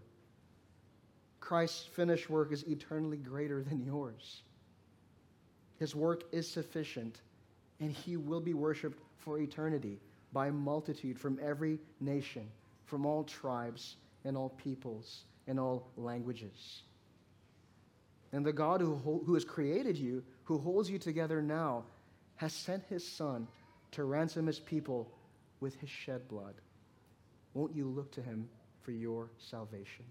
Christ's 1.40 1.86
finished 1.86 2.30
work 2.30 2.52
is 2.52 2.62
eternally 2.68 3.16
greater 3.16 3.62
than 3.62 3.84
yours. 3.84 4.42
His 5.78 5.94
work 5.94 6.24
is 6.30 6.48
sufficient, 6.48 7.22
and 7.80 7.90
he 7.90 8.16
will 8.16 8.40
be 8.40 8.54
worshiped 8.54 9.00
for 9.18 9.40
eternity 9.40 9.98
by 10.32 10.50
multitude 10.50 11.18
from 11.18 11.38
every 11.42 11.78
nation, 12.00 12.48
from 12.84 13.04
all 13.04 13.24
tribes 13.24 13.96
and 14.24 14.36
all 14.36 14.50
peoples 14.50 15.24
and 15.46 15.58
all 15.58 15.90
languages. 15.96 16.82
And 18.32 18.44
the 18.44 18.52
God 18.52 18.80
who, 18.80 18.94
who 18.94 19.34
has 19.34 19.44
created 19.44 19.96
you 19.96 20.22
who 20.44 20.58
holds 20.58 20.90
you 20.90 20.98
together 20.98 21.42
now, 21.42 21.84
has 22.36 22.52
sent 22.52 22.84
his 22.84 23.06
Son 23.06 23.46
to 23.92 24.04
ransom 24.04 24.46
his 24.46 24.58
people 24.58 25.10
with 25.60 25.78
his 25.80 25.90
shed 25.90 26.26
blood. 26.28 26.54
Won't 27.54 27.74
you 27.74 27.86
look 27.86 28.10
to 28.12 28.22
him 28.22 28.48
for 28.80 28.90
your 28.90 29.30
salvation? 29.38 30.04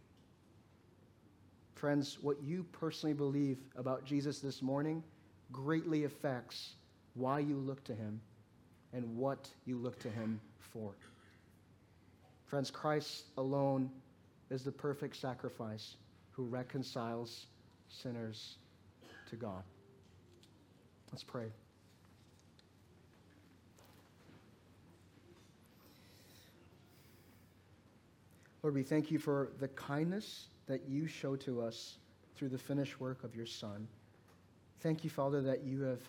Friends, 1.76 2.20
what 2.22 2.42
you 2.44 2.64
personally 2.72 3.14
believe 3.14 3.58
about 3.76 4.06
Jesus 4.06 4.40
this 4.40 4.62
morning 4.62 5.04
greatly 5.52 6.04
affects 6.04 6.76
why 7.16 7.40
you 7.40 7.58
look 7.58 7.84
to 7.86 7.96
him 7.96 8.22
and 8.94 9.18
what 9.18 9.50
you 9.66 9.78
look 9.78 10.00
to 10.00 10.10
him 10.10 10.40
for. 10.60 10.94
Friends, 12.46 12.70
Christ 12.70 13.26
alone 13.38 13.90
is 14.50 14.64
the 14.64 14.72
perfect 14.72 15.16
sacrifice 15.16 15.96
who 16.32 16.44
reconciles 16.44 17.48
sinners 17.92 18.58
to 19.30 19.36
God. 19.36 19.64
Let's 21.12 21.24
pray. 21.24 21.52
Lord, 28.64 28.76
we 28.76 28.84
thank 28.84 29.10
you 29.10 29.18
for 29.18 29.50
the 29.60 29.68
kindness 29.70 30.48
that 30.68 30.88
you 30.88 31.08
show 31.08 31.36
to 31.38 31.62
us 31.62 31.98
through 32.36 32.50
the 32.50 32.58
finished 32.58 33.00
work 33.00 33.24
of 33.24 33.36
your 33.36 33.48
Son. 33.48 33.88
Thank 34.82 35.04
you, 35.04 35.10
Father, 35.10 35.42
that 35.42 35.64
you 35.64 35.82
have, 35.82 36.02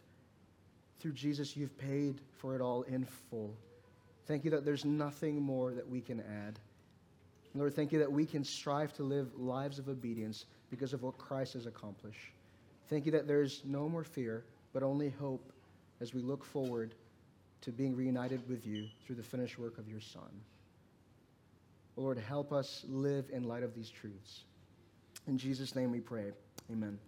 through 1.01 1.13
Jesus, 1.13 1.57
you've 1.57 1.77
paid 1.79 2.21
for 2.39 2.55
it 2.55 2.61
all 2.61 2.83
in 2.83 3.07
full. 3.31 3.55
Thank 4.27 4.45
you 4.45 4.51
that 4.51 4.65
there's 4.65 4.85
nothing 4.85 5.43
more 5.43 5.73
that 5.73 5.89
we 5.89 6.01
can 6.01 6.21
add. 6.21 6.59
Lord, 7.55 7.75
thank 7.75 7.93
you 7.93 7.99
that 7.99 8.13
we 8.13 8.25
can 8.25 8.45
strive 8.45 8.93
to 8.95 9.03
live 9.03 9.35
lives 9.37 9.79
of 9.79 9.89
obedience 9.89 10.47
because 10.73 10.95
of 10.95 11.03
what 11.03 11.19
Christ 11.19 11.53
has 11.53 11.67
accomplished. 11.67 12.33
Thank 12.89 13.05
you 13.05 13.13
that 13.13 13.29
there's 13.29 13.61
no 13.67 13.91
more 13.91 14.05
fear, 14.05 14.43
but 14.73 14.83
only 14.83 15.11
hope 15.11 15.53
as 16.01 16.15
we 16.15 16.23
look 16.23 16.43
forward 16.43 16.95
to 17.61 17.71
being 17.71 17.95
reunited 17.95 18.41
with 18.49 18.67
you 18.67 18.87
through 19.05 19.17
the 19.17 19.23
finished 19.23 19.59
work 19.59 19.77
of 19.77 19.87
your 19.87 20.01
Son. 20.01 20.31
Lord, 21.97 22.19
help 22.19 22.53
us 22.55 22.87
live 22.89 23.27
in 23.31 23.45
light 23.45 23.63
of 23.63 23.75
these 23.75 23.91
truths. 23.91 24.45
In 25.29 25.37
Jesus' 25.37 25.77
name 25.77 25.93
we 25.93 26.01
pray. 26.01 26.33
Amen. 26.73 26.99